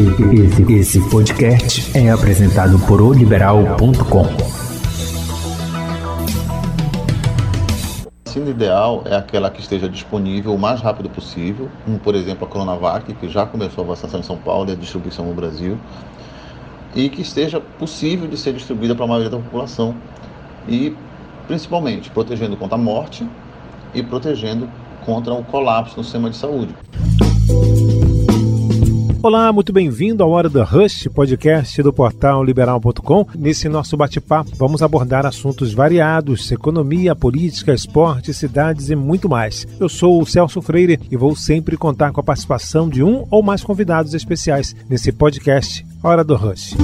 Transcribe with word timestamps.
Esse, 0.00 0.72
esse 0.72 1.10
podcast 1.10 1.98
é 1.98 2.10
apresentado 2.10 2.78
por 2.86 3.02
oliberal.com. 3.02 4.24
A 8.24 8.24
vacina 8.24 8.48
ideal 8.48 9.02
é 9.04 9.14
aquela 9.14 9.50
que 9.50 9.60
esteja 9.60 9.90
disponível 9.90 10.54
o 10.54 10.58
mais 10.58 10.80
rápido 10.80 11.10
possível, 11.10 11.68
como 11.84 11.98
por 11.98 12.14
exemplo 12.14 12.46
a 12.46 12.48
Coronavac, 12.48 13.12
que 13.12 13.28
já 13.28 13.44
começou 13.44 13.84
a 13.84 13.88
vacinação 13.88 14.20
em 14.20 14.22
São 14.22 14.38
Paulo 14.38 14.70
e 14.70 14.72
a 14.72 14.76
distribuição 14.76 15.26
no 15.26 15.34
Brasil, 15.34 15.76
e 16.94 17.10
que 17.10 17.20
esteja 17.20 17.60
possível 17.60 18.26
de 18.26 18.38
ser 18.38 18.54
distribuída 18.54 18.94
para 18.94 19.04
a 19.04 19.08
maioria 19.08 19.28
da 19.28 19.36
população 19.36 19.94
e 20.66 20.96
principalmente 21.46 22.08
protegendo 22.08 22.56
contra 22.56 22.76
a 22.76 22.80
morte 22.80 23.28
e 23.92 24.02
protegendo 24.02 24.66
contra 25.04 25.34
o 25.34 25.44
colapso 25.44 25.98
no 25.98 26.04
sistema 26.04 26.30
de 26.30 26.36
saúde. 26.38 26.74
Olá, 29.22 29.52
muito 29.52 29.70
bem-vindo 29.70 30.22
à 30.22 30.26
Hora 30.26 30.48
da 30.48 30.64
Rush, 30.64 31.06
podcast 31.14 31.82
do 31.82 31.92
portal 31.92 32.42
liberal.com. 32.42 33.26
Nesse 33.36 33.68
nosso 33.68 33.94
bate-papo, 33.94 34.52
vamos 34.56 34.82
abordar 34.82 35.26
assuntos 35.26 35.74
variados: 35.74 36.50
economia, 36.50 37.14
política, 37.14 37.74
esporte, 37.74 38.32
cidades 38.32 38.88
e 38.88 38.96
muito 38.96 39.28
mais. 39.28 39.68
Eu 39.78 39.90
sou 39.90 40.22
o 40.22 40.26
Celso 40.26 40.62
Freire 40.62 40.98
e 41.10 41.18
vou 41.18 41.36
sempre 41.36 41.76
contar 41.76 42.12
com 42.12 42.20
a 42.20 42.24
participação 42.24 42.88
de 42.88 43.02
um 43.02 43.26
ou 43.30 43.42
mais 43.42 43.62
convidados 43.62 44.14
especiais 44.14 44.74
nesse 44.88 45.12
podcast 45.12 45.84
Hora 46.02 46.24
do 46.24 46.34
Rush. 46.34 46.74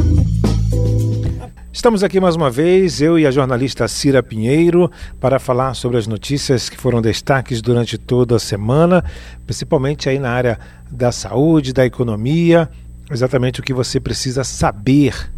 Estamos 1.76 2.02
aqui 2.02 2.18
mais 2.18 2.34
uma 2.34 2.50
vez, 2.50 3.02
eu 3.02 3.18
e 3.18 3.26
a 3.26 3.30
jornalista 3.30 3.86
Cira 3.86 4.22
Pinheiro, 4.22 4.90
para 5.20 5.38
falar 5.38 5.74
sobre 5.74 5.98
as 5.98 6.06
notícias 6.06 6.70
que 6.70 6.76
foram 6.78 7.02
destaques 7.02 7.60
durante 7.60 7.98
toda 7.98 8.36
a 8.36 8.38
semana, 8.38 9.04
principalmente 9.44 10.08
aí 10.08 10.18
na 10.18 10.30
área 10.30 10.58
da 10.90 11.12
saúde, 11.12 11.74
da 11.74 11.84
economia, 11.84 12.70
exatamente 13.10 13.60
o 13.60 13.62
que 13.62 13.74
você 13.74 14.00
precisa 14.00 14.42
saber. 14.42 15.30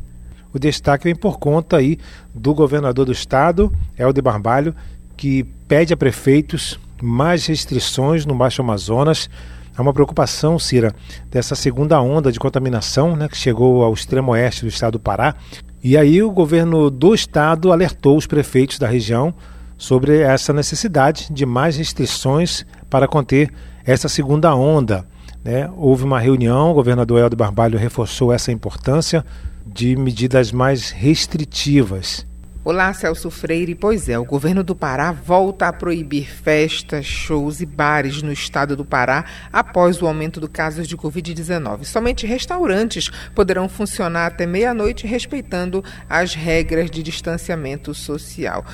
O 0.55 0.61
destaque 0.61 1.03
vem 1.03 1.17
por 1.17 1.41
conta 1.41 1.79
aí 1.79 1.99
do 2.33 2.55
governador 2.55 3.05
do 3.05 3.13
estado, 3.13 3.73
Helder 3.99 4.23
Barbalho, 4.23 4.77
que 5.17 5.43
pede 5.67 5.93
a 5.93 5.97
prefeitos 5.97 6.79
mais 7.03 7.45
restrições 7.47 8.25
no 8.25 8.37
Baixo 8.37 8.63
Amazonas. 8.63 9.29
Há 9.77 9.83
uma 9.83 9.93
preocupação, 9.93 10.57
Cira, 10.57 10.95
dessa 11.33 11.57
segunda 11.57 12.01
onda 12.01 12.31
de 12.31 12.39
contaminação 12.39 13.17
né, 13.17 13.29
que 13.29 13.37
chegou 13.37 13.83
ao 13.83 13.93
extremo 13.93 14.31
oeste 14.31 14.63
do 14.63 14.69
estado 14.69 14.93
do 14.93 15.01
Pará, 15.01 15.35
e 15.83 15.97
aí 15.97 16.23
o 16.23 16.31
governo 16.31 16.91
do 16.91 17.15
estado 17.15 17.73
alertou 17.73 18.17
os 18.17 18.27
prefeitos 18.27 18.79
da 18.79 18.87
região 18.87 19.33
sobre 19.77 20.19
essa 20.19 20.53
necessidade 20.53 21.29
de 21.31 21.47
mais 21.47 21.77
restrições 21.77 22.67
para 22.91 23.07
conter 23.07 23.51
essa 23.87 24.09
segunda 24.09 24.55
onda. 24.55 25.07
Né? 25.45 25.71
Houve 25.77 26.05
uma 26.05 26.19
reunião, 26.19 26.71
o 26.73 26.75
governador 26.75 27.21
Helder 27.21 27.39
Barbalho 27.39 27.79
reforçou 27.79 28.33
essa 28.33 28.51
importância 28.51 29.25
de 29.65 29.95
medidas 29.95 30.51
mais 30.51 30.91
restritivas. 30.91 32.27
Olá, 32.65 32.93
Celso 32.93 33.31
Freire. 33.31 33.75
Pois 33.77 34.09
é, 34.09 34.19
o 34.19 34.25
governo 34.25 34.65
do 34.65 34.75
Pará 34.75 35.13
volta 35.13 35.69
a 35.69 35.73
proibir 35.73 36.29
festas, 36.29 37.07
shows 37.07 37.61
e 37.61 37.67
bares 37.67 38.21
no 38.21 38.33
estado 38.33 38.77
do 38.77 38.85
Pará 38.85 39.25
após 39.53 40.03
o 40.03 40.07
aumento 40.09 40.41
do 40.41 40.49
casos 40.49 40.89
de 40.89 40.97
Covid-19. 40.97 41.85
Somente 41.85 42.27
restaurantes 42.27 43.11
poderão 43.33 43.69
funcionar 43.69 44.27
até 44.27 44.45
meia-noite, 44.45 45.07
respeitando 45.07 45.85
as 46.11 46.35
regras 46.35 46.91
de 46.91 47.01
distanciamento 47.01 47.95
social. 47.95 48.65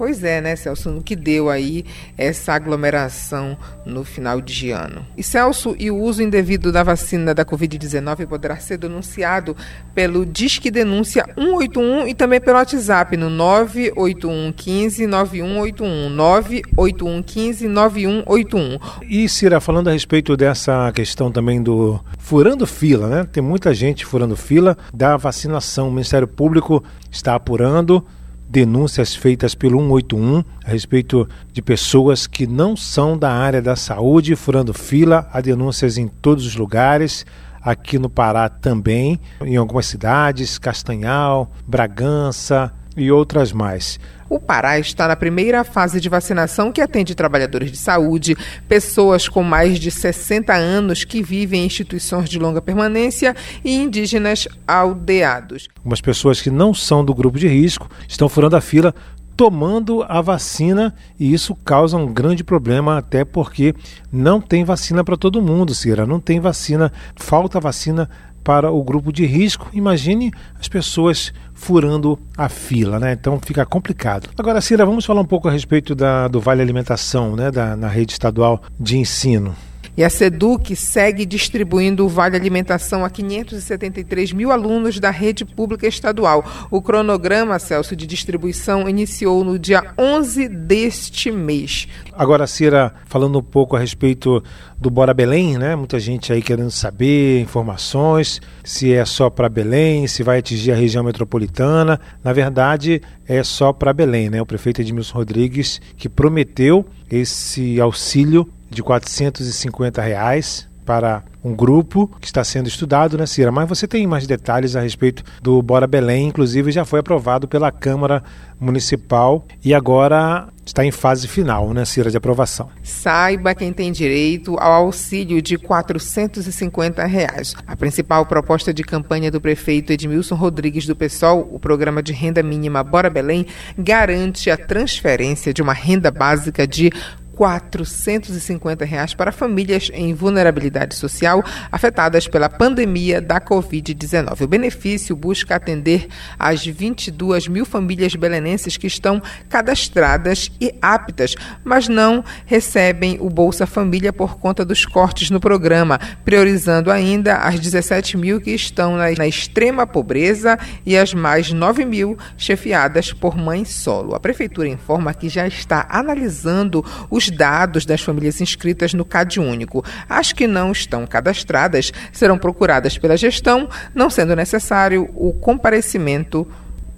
Pois 0.00 0.24
é, 0.24 0.40
né, 0.40 0.56
Celso, 0.56 0.90
no 0.90 1.02
que 1.02 1.14
deu 1.14 1.50
aí 1.50 1.84
essa 2.16 2.54
aglomeração 2.54 3.54
no 3.84 4.02
final 4.02 4.40
de 4.40 4.70
ano. 4.70 5.04
E 5.14 5.22
Celso, 5.22 5.76
e 5.78 5.90
o 5.90 5.96
uso 5.98 6.22
indevido 6.22 6.72
da 6.72 6.82
vacina 6.82 7.34
da 7.34 7.44
Covid-19 7.44 8.26
poderá 8.26 8.56
ser 8.56 8.78
denunciado 8.78 9.54
pelo 9.94 10.24
Disque 10.24 10.70
Denúncia 10.70 11.26
181 11.36 12.08
e 12.08 12.14
também 12.14 12.40
pelo 12.40 12.56
WhatsApp 12.56 13.14
no 13.14 13.28
98115 13.28 15.06
9181. 15.06 16.08
98115 16.08 17.68
9181. 17.68 18.78
E 19.06 19.28
Cira, 19.28 19.60
falando 19.60 19.88
a 19.88 19.92
respeito 19.92 20.34
dessa 20.34 20.90
questão 20.92 21.30
também 21.30 21.62
do 21.62 22.00
furando 22.18 22.66
fila, 22.66 23.06
né? 23.06 23.28
Tem 23.30 23.42
muita 23.42 23.74
gente 23.74 24.06
furando 24.06 24.34
fila 24.34 24.78
da 24.94 25.18
vacinação. 25.18 25.88
O 25.88 25.92
Ministério 25.92 26.26
Público 26.26 26.82
está 27.10 27.34
apurando 27.34 28.02
denúncias 28.50 29.14
feitas 29.14 29.54
pelo 29.54 29.78
181 29.78 30.42
a 30.64 30.70
respeito 30.70 31.28
de 31.52 31.62
pessoas 31.62 32.26
que 32.26 32.48
não 32.48 32.76
são 32.76 33.16
da 33.16 33.30
área 33.30 33.62
da 33.62 33.76
saúde 33.76 34.34
furando 34.34 34.74
fila. 34.74 35.28
Há 35.32 35.40
denúncias 35.40 35.96
em 35.96 36.08
todos 36.08 36.44
os 36.44 36.56
lugares, 36.56 37.24
aqui 37.62 37.96
no 37.96 38.10
Pará 38.10 38.48
também, 38.48 39.20
em 39.40 39.56
algumas 39.56 39.86
cidades, 39.86 40.58
Castanhal, 40.58 41.52
Bragança 41.64 42.72
e 43.00 43.10
outras 43.10 43.52
mais. 43.52 43.98
O 44.28 44.38
Pará 44.38 44.78
está 44.78 45.08
na 45.08 45.16
primeira 45.16 45.64
fase 45.64 46.00
de 46.00 46.08
vacinação 46.08 46.70
que 46.70 46.80
atende 46.80 47.16
trabalhadores 47.16 47.72
de 47.72 47.76
saúde, 47.76 48.36
pessoas 48.68 49.28
com 49.28 49.42
mais 49.42 49.78
de 49.78 49.90
60 49.90 50.54
anos 50.54 51.02
que 51.02 51.20
vivem 51.20 51.62
em 51.62 51.66
instituições 51.66 52.28
de 52.28 52.38
longa 52.38 52.62
permanência 52.62 53.34
e 53.64 53.74
indígenas 53.74 54.46
aldeados. 54.68 55.68
Algumas 55.78 56.00
pessoas 56.00 56.40
que 56.40 56.50
não 56.50 56.72
são 56.72 57.04
do 57.04 57.14
grupo 57.14 57.38
de 57.38 57.48
risco 57.48 57.90
estão 58.06 58.28
furando 58.28 58.54
a 58.54 58.60
fila 58.60 58.94
tomando 59.40 60.04
a 60.06 60.20
vacina 60.20 60.94
e 61.18 61.32
isso 61.32 61.54
causa 61.54 61.96
um 61.96 62.12
grande 62.12 62.44
problema, 62.44 62.98
até 62.98 63.24
porque 63.24 63.74
não 64.12 64.38
tem 64.38 64.64
vacina 64.64 65.02
para 65.02 65.16
todo 65.16 65.40
mundo, 65.40 65.74
Cira. 65.74 66.06
Não 66.06 66.20
tem 66.20 66.38
vacina, 66.38 66.92
falta 67.16 67.58
vacina 67.58 68.06
para 68.42 68.70
o 68.70 68.82
grupo 68.82 69.12
de 69.12 69.26
risco. 69.26 69.68
Imagine 69.72 70.32
as 70.58 70.68
pessoas 70.68 71.32
furando 71.54 72.18
a 72.36 72.48
fila, 72.48 72.98
né? 72.98 73.12
Então 73.12 73.38
fica 73.40 73.64
complicado. 73.66 74.30
Agora, 74.38 74.60
Cira, 74.60 74.86
vamos 74.86 75.04
falar 75.04 75.20
um 75.20 75.26
pouco 75.26 75.48
a 75.48 75.52
respeito 75.52 75.94
da, 75.94 76.26
do 76.26 76.40
Vale 76.40 76.62
Alimentação, 76.62 77.36
né? 77.36 77.50
Da, 77.50 77.76
na 77.76 77.88
rede 77.88 78.12
estadual 78.12 78.62
de 78.78 78.96
ensino. 78.96 79.54
E 80.00 80.02
a 80.02 80.08
SEDUC 80.08 80.74
segue 80.74 81.26
distribuindo 81.26 82.06
o 82.06 82.08
Vale 82.08 82.34
Alimentação 82.34 83.04
a 83.04 83.10
573 83.10 84.32
mil 84.32 84.50
alunos 84.50 84.98
da 84.98 85.10
rede 85.10 85.44
pública 85.44 85.86
estadual. 85.86 86.42
O 86.70 86.80
cronograma, 86.80 87.58
Celso, 87.58 87.94
de 87.94 88.06
distribuição 88.06 88.88
iniciou 88.88 89.44
no 89.44 89.58
dia 89.58 89.92
11 89.98 90.48
deste 90.48 91.30
mês. 91.30 91.86
Agora, 92.14 92.46
Cira, 92.46 92.94
falando 93.04 93.40
um 93.40 93.42
pouco 93.42 93.76
a 93.76 93.78
respeito 93.78 94.42
do 94.78 94.88
Bora 94.88 95.12
Belém, 95.12 95.58
né? 95.58 95.76
Muita 95.76 96.00
gente 96.00 96.32
aí 96.32 96.40
querendo 96.40 96.70
saber 96.70 97.42
informações, 97.42 98.40
se 98.64 98.94
é 98.94 99.04
só 99.04 99.28
para 99.28 99.50
Belém, 99.50 100.06
se 100.06 100.22
vai 100.22 100.38
atingir 100.38 100.72
a 100.72 100.76
região 100.76 101.04
metropolitana. 101.04 102.00
Na 102.24 102.32
verdade, 102.32 103.02
é 103.28 103.42
só 103.42 103.70
para 103.70 103.92
Belém, 103.92 104.30
né? 104.30 104.40
O 104.40 104.46
prefeito 104.46 104.80
Edmilson 104.80 105.18
Rodrigues 105.18 105.78
que 105.94 106.08
prometeu 106.08 106.86
esse 107.10 107.78
auxílio 107.78 108.50
de 108.70 108.82
450 108.82 110.00
reais 110.00 110.70
para 110.86 111.22
um 111.42 111.54
grupo 111.54 112.10
que 112.20 112.26
está 112.26 112.42
sendo 112.42 112.68
estudado, 112.68 113.16
né, 113.16 113.26
Cira? 113.26 113.52
Mas 113.52 113.68
você 113.68 113.86
tem 113.86 114.06
mais 114.06 114.26
detalhes 114.26 114.76
a 114.76 114.80
respeito 114.80 115.22
do 115.42 115.62
Bora 115.62 115.86
Belém, 115.86 116.28
inclusive 116.28 116.72
já 116.72 116.84
foi 116.84 117.00
aprovado 117.00 117.46
pela 117.46 117.70
Câmara 117.70 118.22
Municipal 118.58 119.44
e 119.64 119.72
agora 119.72 120.48
está 120.66 120.84
em 120.84 120.90
fase 120.90 121.26
final, 121.26 121.72
né, 121.72 121.84
Cira, 121.84 122.10
de 122.10 122.16
aprovação. 122.16 122.68
Saiba 122.82 123.54
quem 123.54 123.72
tem 123.72 123.90
direito 123.90 124.56
ao 124.58 124.72
auxílio 124.72 125.40
de 125.40 125.56
450 125.56 127.04
reais. 127.06 127.54
A 127.66 127.74
principal 127.76 128.26
proposta 128.26 128.72
de 128.72 128.82
campanha 128.82 129.30
do 129.30 129.40
prefeito 129.40 129.92
Edmilson 129.92 130.34
Rodrigues 130.34 130.86
do 130.86 130.94
PSOL, 130.94 131.48
o 131.52 131.58
programa 131.58 132.02
de 132.02 132.12
renda 132.12 132.42
mínima 132.42 132.84
Bora 132.84 133.10
Belém, 133.10 133.46
garante 133.78 134.50
a 134.50 134.56
transferência 134.56 135.52
de 135.52 135.62
uma 135.62 135.72
renda 135.72 136.10
básica 136.10 136.66
de 136.66 136.92
450 137.40 138.84
reais 138.84 139.14
para 139.14 139.32
famílias 139.32 139.90
em 139.94 140.12
vulnerabilidade 140.12 140.94
social 140.94 141.42
afetadas 141.72 142.28
pela 142.28 142.50
pandemia 142.50 143.18
da 143.18 143.40
Covid-19. 143.40 144.42
O 144.42 144.46
benefício 144.46 145.16
busca 145.16 145.56
atender 145.56 146.06
as 146.38 146.66
22 146.66 147.48
mil 147.48 147.64
famílias 147.64 148.14
belenenses 148.14 148.76
que 148.76 148.86
estão 148.86 149.22
cadastradas 149.48 150.52
e 150.60 150.74
aptas, 150.82 151.34
mas 151.64 151.88
não 151.88 152.22
recebem 152.44 153.16
o 153.18 153.30
Bolsa 153.30 153.66
Família 153.66 154.12
por 154.12 154.36
conta 154.38 154.62
dos 154.62 154.84
cortes 154.84 155.30
no 155.30 155.40
programa, 155.40 155.98
priorizando 156.22 156.90
ainda 156.90 157.36
as 157.36 157.58
17 157.58 158.18
mil 158.18 158.38
que 158.38 158.50
estão 158.50 158.98
na, 158.98 159.12
na 159.12 159.26
extrema 159.26 159.86
pobreza 159.86 160.58
e 160.84 160.94
as 160.94 161.14
mais 161.14 161.50
9 161.50 161.86
mil 161.86 162.18
chefiadas 162.36 163.14
por 163.14 163.34
mãe 163.34 163.64
solo. 163.64 164.14
A 164.14 164.20
Prefeitura 164.20 164.68
informa 164.68 165.14
que 165.14 165.30
já 165.30 165.48
está 165.48 165.86
analisando 165.88 166.84
os 167.08 167.29
dados 167.30 167.86
das 167.86 168.00
famílias 168.00 168.40
inscritas 168.40 168.92
no 168.92 169.04
CAD 169.04 169.40
único. 169.40 169.84
As 170.08 170.32
que 170.32 170.46
não 170.46 170.72
estão 170.72 171.06
cadastradas 171.06 171.92
serão 172.12 172.38
procuradas 172.38 172.98
pela 172.98 173.16
gestão, 173.16 173.68
não 173.94 174.10
sendo 174.10 174.36
necessário 174.36 175.08
o 175.14 175.32
comparecimento 175.32 176.46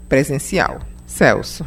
presencial. 0.09 0.81
Celso. 1.07 1.65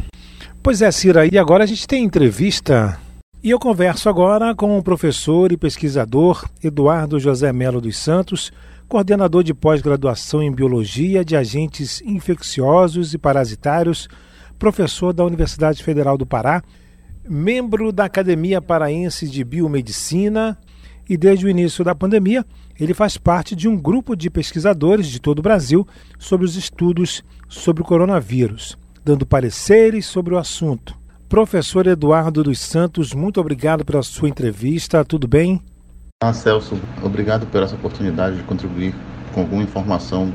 Pois 0.61 0.81
é, 0.81 0.91
Cira, 0.91 1.27
e 1.31 1.37
agora 1.37 1.63
a 1.63 1.67
gente 1.67 1.87
tem 1.87 2.03
entrevista 2.03 2.99
e 3.45 3.51
eu 3.51 3.59
converso 3.59 4.09
agora 4.09 4.55
com 4.55 4.75
o 4.75 4.81
professor 4.81 5.51
e 5.51 5.57
pesquisador 5.57 6.49
Eduardo 6.63 7.19
José 7.19 7.53
Melo 7.53 7.79
dos 7.79 7.95
Santos, 7.95 8.51
coordenador 8.87 9.43
de 9.43 9.53
pós-graduação 9.53 10.41
em 10.41 10.51
Biologia 10.51 11.23
de 11.23 11.35
Agentes 11.35 12.01
Infecciosos 12.01 13.13
e 13.13 13.19
Parasitários, 13.19 14.07
professor 14.57 15.13
da 15.13 15.23
Universidade 15.23 15.83
Federal 15.83 16.17
do 16.17 16.25
Pará, 16.25 16.63
membro 17.27 17.91
da 17.91 18.05
Academia 18.05 18.61
Paraense 18.61 19.27
de 19.27 19.43
Biomedicina 19.43 20.57
e, 21.09 21.17
desde 21.17 21.45
o 21.45 21.49
início 21.49 21.83
da 21.83 21.95
pandemia, 21.95 22.45
ele 22.79 22.93
faz 22.93 23.17
parte 23.17 23.55
de 23.55 23.67
um 23.67 23.77
grupo 23.77 24.15
de 24.15 24.29
pesquisadores 24.29 25.07
de 25.07 25.19
todo 25.19 25.39
o 25.39 25.41
Brasil 25.41 25.87
sobre 26.19 26.45
os 26.45 26.55
estudos 26.55 27.23
sobre 27.47 27.81
o 27.81 27.85
coronavírus, 27.85 28.77
dando 29.03 29.25
pareceres 29.25 30.05
sobre 30.05 30.33
o 30.33 30.37
assunto. 30.37 30.97
Professor 31.29 31.87
Eduardo 31.87 32.43
dos 32.43 32.59
Santos, 32.59 33.13
muito 33.13 33.39
obrigado 33.39 33.83
pela 33.83 34.03
sua 34.03 34.29
entrevista. 34.29 35.03
Tudo 35.03 35.27
bem? 35.27 35.61
Ah, 36.23 36.33
Celso, 36.33 36.79
obrigado 37.03 37.45
pela 37.47 37.65
essa 37.65 37.75
oportunidade 37.75 38.37
de 38.37 38.43
contribuir 38.43 38.93
com 39.33 39.41
alguma 39.41 39.63
informação 39.63 40.31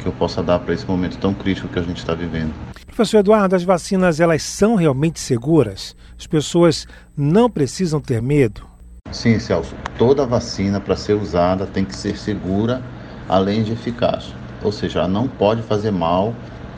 que 0.00 0.06
eu 0.06 0.12
possa 0.12 0.42
dar 0.42 0.58
para 0.58 0.74
esse 0.74 0.86
momento 0.86 1.16
tão 1.18 1.32
crítico 1.32 1.68
que 1.68 1.78
a 1.78 1.82
gente 1.82 1.98
está 1.98 2.14
vivendo. 2.14 2.52
Professor 2.94 3.18
Eduardo, 3.18 3.56
as 3.56 3.64
vacinas 3.64 4.20
elas 4.20 4.42
são 4.42 4.74
realmente 4.74 5.18
seguras? 5.18 5.96
As 6.18 6.26
pessoas 6.26 6.86
não 7.16 7.48
precisam 7.48 8.00
ter 8.00 8.20
medo? 8.20 8.66
Sim, 9.10 9.38
Celso. 9.38 9.74
Toda 9.96 10.26
vacina 10.26 10.78
para 10.78 10.94
ser 10.94 11.14
usada 11.14 11.66
tem 11.66 11.84
que 11.84 11.96
ser 11.96 12.18
segura, 12.18 12.82
além 13.28 13.62
de 13.62 13.72
eficaz. 13.72 14.34
Ou 14.62 14.70
seja, 14.70 15.08
não 15.08 15.26
pode 15.26 15.62
fazer 15.62 15.90
mal 15.90 16.34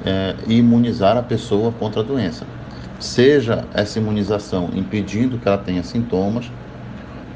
é, 0.07 0.37
e 0.47 0.59
imunizar 0.59 1.17
a 1.17 1.23
pessoa 1.23 1.73
contra 1.73 2.01
a 2.01 2.05
doença 2.05 2.47
seja 3.05 3.65
essa 3.75 3.99
imunização 3.99 4.71
impedindo 4.75 5.39
que 5.39 5.47
ela 5.47 5.59
tenha 5.59 5.83
sintomas 5.83 6.51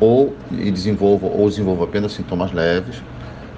ou 0.00 0.34
desenvolva 0.50 1.26
ou 1.26 1.48
desenvolva 1.48 1.84
apenas 1.84 2.12
sintomas 2.12 2.52
leves, 2.52 3.02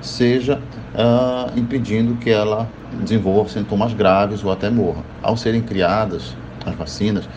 seja 0.03 0.59
uh, 0.95 1.59
impedindo 1.59 2.15
que 2.17 2.31
ela 2.31 2.69
desenvolva 3.01 3.49
sintomas 3.49 3.93
graves 3.93 4.45
ou 4.45 4.53
até 4.53 4.71
morra. 4.71 5.03
Ao 5.23 5.37
serem 5.37 5.63
criadas 5.63 6.37
as 6.65 6.75
vacinas, 6.75 7.29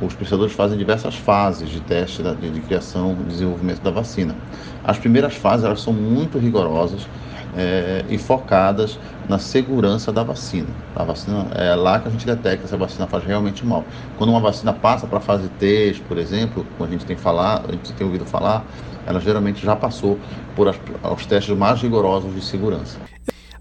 os 0.00 0.14
pesquisadores 0.14 0.54
fazem 0.54 0.78
diversas 0.78 1.14
fases 1.14 1.68
de 1.68 1.80
teste 1.80 2.22
de, 2.22 2.50
de 2.50 2.60
criação 2.60 3.16
e 3.20 3.24
desenvolvimento 3.24 3.82
da 3.82 3.90
vacina. 3.90 4.34
As 4.84 4.98
primeiras 4.98 5.34
fases 5.34 5.64
elas 5.64 5.80
são 5.80 5.92
muito 5.92 6.38
rigorosas 6.38 7.06
é, 7.56 8.04
e 8.08 8.16
focadas 8.16 8.98
na 9.28 9.38
segurança 9.38 10.12
da 10.12 10.22
vacina. 10.22 10.68
A 10.94 11.04
vacina 11.04 11.46
é 11.54 11.74
lá 11.74 11.98
que 11.98 12.08
a 12.08 12.10
gente 12.10 12.26
detecta 12.26 12.66
se 12.66 12.74
a 12.74 12.78
vacina 12.78 13.06
faz 13.06 13.24
realmente 13.24 13.64
mal. 13.64 13.84
Quando 14.16 14.30
uma 14.30 14.40
vacina 14.40 14.72
passa 14.72 15.06
para 15.06 15.18
a 15.18 15.20
fase 15.20 15.48
3, 15.58 15.98
por 16.00 16.18
exemplo, 16.18 16.66
como 16.76 16.88
a 16.88 16.92
gente 16.92 17.04
tem 17.04 17.16
falado, 17.16 17.68
a 17.68 17.72
gente 17.72 17.92
tem 17.92 18.06
ouvido 18.06 18.24
falar, 18.24 18.64
ela 19.10 19.20
geralmente 19.20 19.64
já 19.64 19.74
passou 19.74 20.18
por 20.54 20.68
as, 20.68 20.76
os 21.12 21.26
testes 21.26 21.56
mais 21.56 21.82
rigorosos 21.82 22.34
de 22.34 22.40
segurança. 22.40 22.98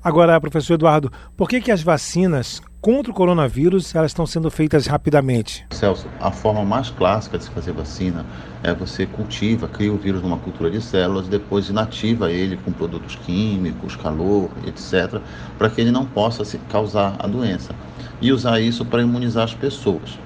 Agora, 0.02 0.40
professor 0.40 0.76
Eduardo, 0.76 1.12
por 1.36 1.50
que, 1.50 1.60
que 1.60 1.72
as 1.72 1.82
vacinas 1.82 2.62
contra 2.80 3.12
o 3.12 3.14
coronavírus 3.14 3.94
elas 3.94 4.12
estão 4.12 4.26
sendo 4.26 4.50
feitas 4.50 4.88
rapidamente? 4.88 5.66
Celso, 5.72 6.08
a 6.22 6.32
forma 6.32 6.64
mais 6.64 6.90
clássica 6.90 7.38
de 7.38 7.44
se 7.44 7.50
fazer 7.50 7.74
vacina 7.74 8.26
é 8.64 8.74
você 8.74 9.06
cultiva, 9.06 9.68
cria 9.68 9.92
o 9.92 9.98
vírus 9.98 10.22
numa 10.22 10.38
cultura 10.38 10.72
de 10.72 10.80
células 10.80 11.28
e 11.28 11.30
depois 11.30 11.68
inativa 11.68 12.32
ele 12.32 12.56
com 12.56 12.72
produtos 12.72 13.16
químicos, 13.16 13.98
calor, 13.98 14.50
etc., 14.66 15.20
para 15.58 15.70
que 15.70 15.82
ele 15.82 15.92
não 15.92 16.06
possa 16.06 16.46
se 16.46 16.58
causar 16.70 17.18
a 17.20 17.28
doença. 17.28 17.76
E 18.22 18.32
usar 18.32 18.62
isso 18.62 18.86
para 18.86 19.02
imunizar 19.02 19.44
as 19.44 19.54
pessoas. 19.54 20.18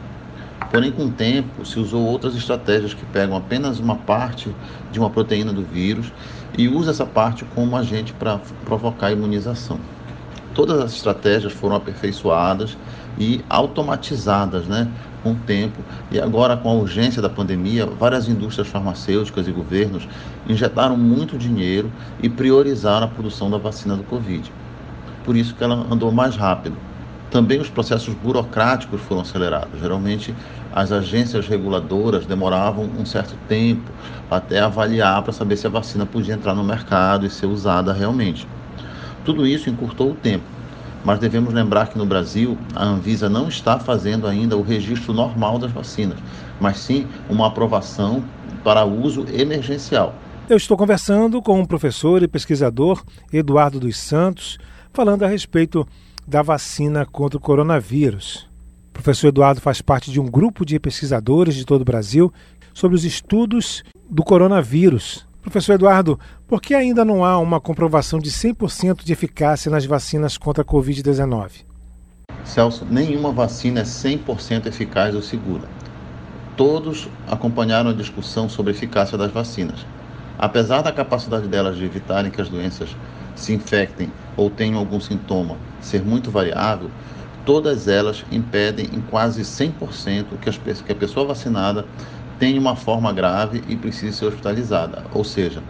Porém, 0.73 0.91
com 0.91 1.05
o 1.05 1.11
tempo, 1.11 1.63
se 1.63 1.79
usou 1.79 2.03
outras 2.03 2.35
estratégias 2.35 2.95
que 2.95 3.05
pegam 3.05 3.37
apenas 3.37 3.77
uma 3.77 3.95
parte 3.95 4.49
de 4.91 4.97
uma 4.97 5.07
proteína 5.07 5.53
do 5.53 5.61
vírus 5.61 6.11
e 6.57 6.67
usa 6.67 6.89
essa 6.89 7.05
parte 7.05 7.45
como 7.53 7.77
agente 7.77 8.11
para 8.11 8.39
provocar 8.65 9.05
a 9.05 9.11
imunização. 9.11 9.79
Todas 10.55 10.79
as 10.79 10.93
estratégias 10.95 11.53
foram 11.53 11.75
aperfeiçoadas 11.75 12.75
e 13.19 13.45
automatizadas 13.47 14.65
né, 14.65 14.89
com 15.21 15.33
o 15.33 15.35
tempo. 15.45 15.79
E 16.11 16.19
agora, 16.19 16.57
com 16.57 16.71
a 16.71 16.73
urgência 16.73 17.21
da 17.21 17.29
pandemia, 17.29 17.85
várias 17.85 18.27
indústrias 18.27 18.67
farmacêuticas 18.67 19.47
e 19.47 19.51
governos 19.51 20.09
injetaram 20.49 20.97
muito 20.97 21.37
dinheiro 21.37 21.91
e 22.19 22.27
priorizaram 22.27 23.05
a 23.05 23.09
produção 23.09 23.47
da 23.47 23.59
vacina 23.59 23.95
do 23.95 24.03
Covid. 24.05 24.51
Por 25.23 25.35
isso 25.35 25.53
que 25.53 25.63
ela 25.63 25.85
andou 25.91 26.11
mais 26.11 26.35
rápido. 26.35 26.75
Também 27.33 27.59
os 27.59 27.67
processos 27.67 28.13
burocráticos 28.13 29.01
foram 29.01 29.21
acelerados. 29.21 29.79
Geralmente, 29.79 30.35
as 30.73 30.91
agências 30.91 31.47
reguladoras 31.47 32.25
demoravam 32.25 32.89
um 32.99 33.05
certo 33.05 33.35
tempo 33.47 33.91
até 34.29 34.59
avaliar 34.59 35.21
para 35.21 35.31
saber 35.31 35.55
se 35.55 35.67
a 35.67 35.69
vacina 35.69 36.05
podia 36.05 36.33
entrar 36.33 36.55
no 36.55 36.63
mercado 36.63 37.25
e 37.25 37.29
ser 37.29 37.45
usada 37.45 37.93
realmente. 37.93 38.47
Tudo 39.23 39.45
isso 39.45 39.69
encurtou 39.69 40.11
o 40.11 40.15
tempo, 40.15 40.43
mas 41.05 41.19
devemos 41.19 41.53
lembrar 41.53 41.87
que 41.87 41.97
no 41.97 42.05
Brasil 42.05 42.57
a 42.75 42.83
Anvisa 42.83 43.29
não 43.29 43.47
está 43.47 43.79
fazendo 43.79 44.25
ainda 44.25 44.57
o 44.57 44.63
registro 44.63 45.13
normal 45.13 45.59
das 45.59 45.71
vacinas, 45.71 46.17
mas 46.59 46.77
sim 46.79 47.07
uma 47.29 47.47
aprovação 47.47 48.23
para 48.63 48.83
uso 48.83 49.25
emergencial. 49.31 50.15
Eu 50.49 50.57
estou 50.57 50.75
conversando 50.75 51.41
com 51.41 51.61
o 51.61 51.67
professor 51.67 52.23
e 52.23 52.27
pesquisador 52.27 53.03
Eduardo 53.31 53.79
dos 53.79 53.97
Santos, 53.97 54.57
falando 54.91 55.23
a 55.23 55.27
respeito 55.27 55.87
da 56.27 56.41
vacina 56.41 57.05
contra 57.05 57.37
o 57.37 57.41
coronavírus. 57.41 58.52
O 58.93 59.01
professor 59.03 59.29
Eduardo 59.29 59.59
faz 59.59 59.81
parte 59.81 60.11
de 60.11 60.21
um 60.21 60.25
grupo 60.25 60.63
de 60.63 60.79
pesquisadores 60.79 61.55
de 61.55 61.65
todo 61.65 61.81
o 61.81 61.85
Brasil 61.85 62.31
sobre 62.75 62.95
os 62.95 63.03
estudos 63.03 63.83
do 64.07 64.23
coronavírus. 64.23 65.25
Professor 65.41 65.73
Eduardo, 65.73 66.17
por 66.47 66.61
que 66.61 66.75
ainda 66.75 67.03
não 67.03 67.25
há 67.25 67.39
uma 67.39 67.59
comprovação 67.59 68.19
de 68.19 68.29
100% 68.29 69.03
de 69.03 69.11
eficácia 69.11 69.71
nas 69.71 69.83
vacinas 69.83 70.37
contra 70.37 70.61
a 70.61 70.65
Covid-19? 70.65 71.65
Celso, 72.45 72.85
nenhuma 72.85 73.31
vacina 73.31 73.79
é 73.79 73.83
100% 73.83 74.67
eficaz 74.67 75.15
ou 75.15 75.23
segura. 75.23 75.67
Todos 76.55 77.09
acompanharam 77.27 77.89
a 77.89 77.93
discussão 77.93 78.47
sobre 78.47 78.73
a 78.73 78.75
eficácia 78.75 79.17
das 79.17 79.31
vacinas. 79.31 79.85
Apesar 80.37 80.83
da 80.83 80.91
capacidade 80.91 81.47
delas 81.47 81.77
de 81.77 81.83
evitarem 81.83 82.29
que 82.29 82.39
as 82.39 82.47
doenças 82.47 82.95
se 83.35 83.53
infectem 83.53 84.11
ou 84.37 84.51
tenham 84.51 84.77
algum 84.77 84.99
sintoma 84.99 85.57
ser 85.81 86.03
muito 86.03 86.29
variável, 86.29 86.91
todas 87.45 87.87
elas 87.87 88.25
impedem 88.31 88.85
em 88.93 89.01
quase 89.01 89.41
100% 89.41 90.25
que, 90.41 90.49
as, 90.49 90.57
que 90.57 90.91
a 90.91 90.95
pessoa 90.95 91.27
vacinada 91.27 91.85
tenha 92.39 92.59
uma 92.59 92.75
forma 92.75 93.11
grave 93.13 93.63
e 93.67 93.75
precise 93.75 94.17
ser 94.17 94.25
hospitalizada, 94.25 95.03
ou 95.13 95.23
seja, 95.23 95.61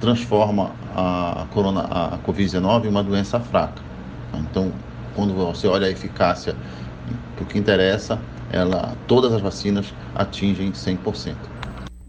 transforma 0.00 0.72
a, 0.94 1.46
corona, 1.52 1.80
a 1.82 2.18
Covid-19 2.18 2.84
em 2.84 2.88
uma 2.88 3.02
doença 3.02 3.40
fraca. 3.40 3.82
Então, 4.34 4.72
quando 5.14 5.34
você 5.34 5.66
olha 5.66 5.86
a 5.86 5.90
eficácia, 5.90 6.54
o 7.40 7.44
que 7.44 7.58
interessa, 7.58 8.18
ela, 8.52 8.96
todas 9.06 9.32
as 9.32 9.40
vacinas 9.40 9.92
atingem 10.14 10.72
100%. 10.72 11.34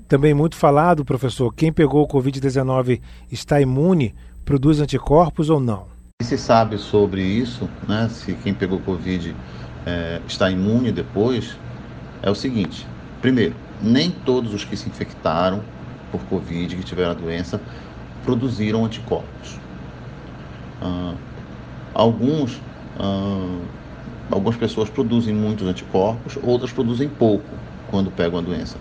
Também 0.08 0.34
muito 0.34 0.56
falado, 0.56 1.04
professor, 1.04 1.52
quem 1.54 1.74
pegou 1.74 2.04
o 2.04 2.08
Covid-19 2.08 3.02
está 3.32 3.60
imune 3.60 4.14
produz 4.44 4.80
anticorpos 4.80 5.50
ou 5.50 5.60
não? 5.60 5.95
Se 6.22 6.38
sabe 6.38 6.78
sobre 6.78 7.22
isso, 7.22 7.70
né, 7.88 8.08
se 8.10 8.34
quem 8.36 8.54
pegou 8.54 8.80
Covid 8.80 9.36
é, 9.86 10.22
está 10.26 10.50
imune 10.50 10.92
depois, 10.92 11.56
é 12.24 12.32
o 12.32 12.34
seguinte: 12.34 12.88
primeiro, 13.22 13.54
nem 13.82 14.10
todos 14.10 14.54
os 14.54 14.64
que 14.64 14.78
se 14.78 14.90
infectaram 14.90 15.62
por 16.12 16.22
Covid, 16.22 16.74
que 16.74 16.84
tiveram 16.84 17.12
a 17.12 17.14
doença, 17.14 17.62
produziram 18.24 18.86
anticorpos. 18.86 19.60
Ah, 20.82 21.14
alguns, 21.94 22.60
ah, 22.98 23.60
algumas 24.32 24.56
pessoas 24.56 24.90
produzem 24.90 25.36
muitos 25.36 25.68
anticorpos, 25.68 26.40
outras 26.42 26.72
produzem 26.72 27.08
pouco 27.08 27.46
quando 27.92 28.10
pegam 28.10 28.40
a 28.40 28.42
doença. 28.42 28.78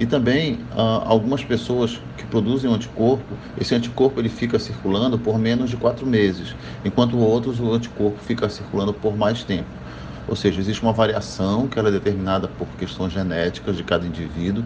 E 0.00 0.06
também 0.06 0.58
ah, 0.74 1.02
algumas 1.04 1.44
pessoas 1.44 2.00
que 2.16 2.24
produzem 2.24 2.70
um 2.70 2.74
anticorpo, 2.74 3.36
esse 3.60 3.74
anticorpo 3.74 4.18
ele 4.18 4.30
fica 4.30 4.58
circulando 4.58 5.18
por 5.18 5.38
menos 5.38 5.68
de 5.68 5.76
quatro 5.76 6.06
meses, 6.06 6.56
enquanto 6.82 7.18
outros 7.18 7.60
o 7.60 7.70
anticorpo 7.70 8.18
fica 8.18 8.48
circulando 8.48 8.94
por 8.94 9.14
mais 9.14 9.44
tempo. 9.44 9.68
Ou 10.26 10.34
seja, 10.34 10.58
existe 10.58 10.82
uma 10.82 10.94
variação 10.94 11.68
que 11.68 11.78
ela 11.78 11.88
é 11.88 11.92
determinada 11.92 12.48
por 12.48 12.66
questões 12.78 13.12
genéticas 13.12 13.76
de 13.76 13.84
cada 13.84 14.06
indivíduo 14.06 14.64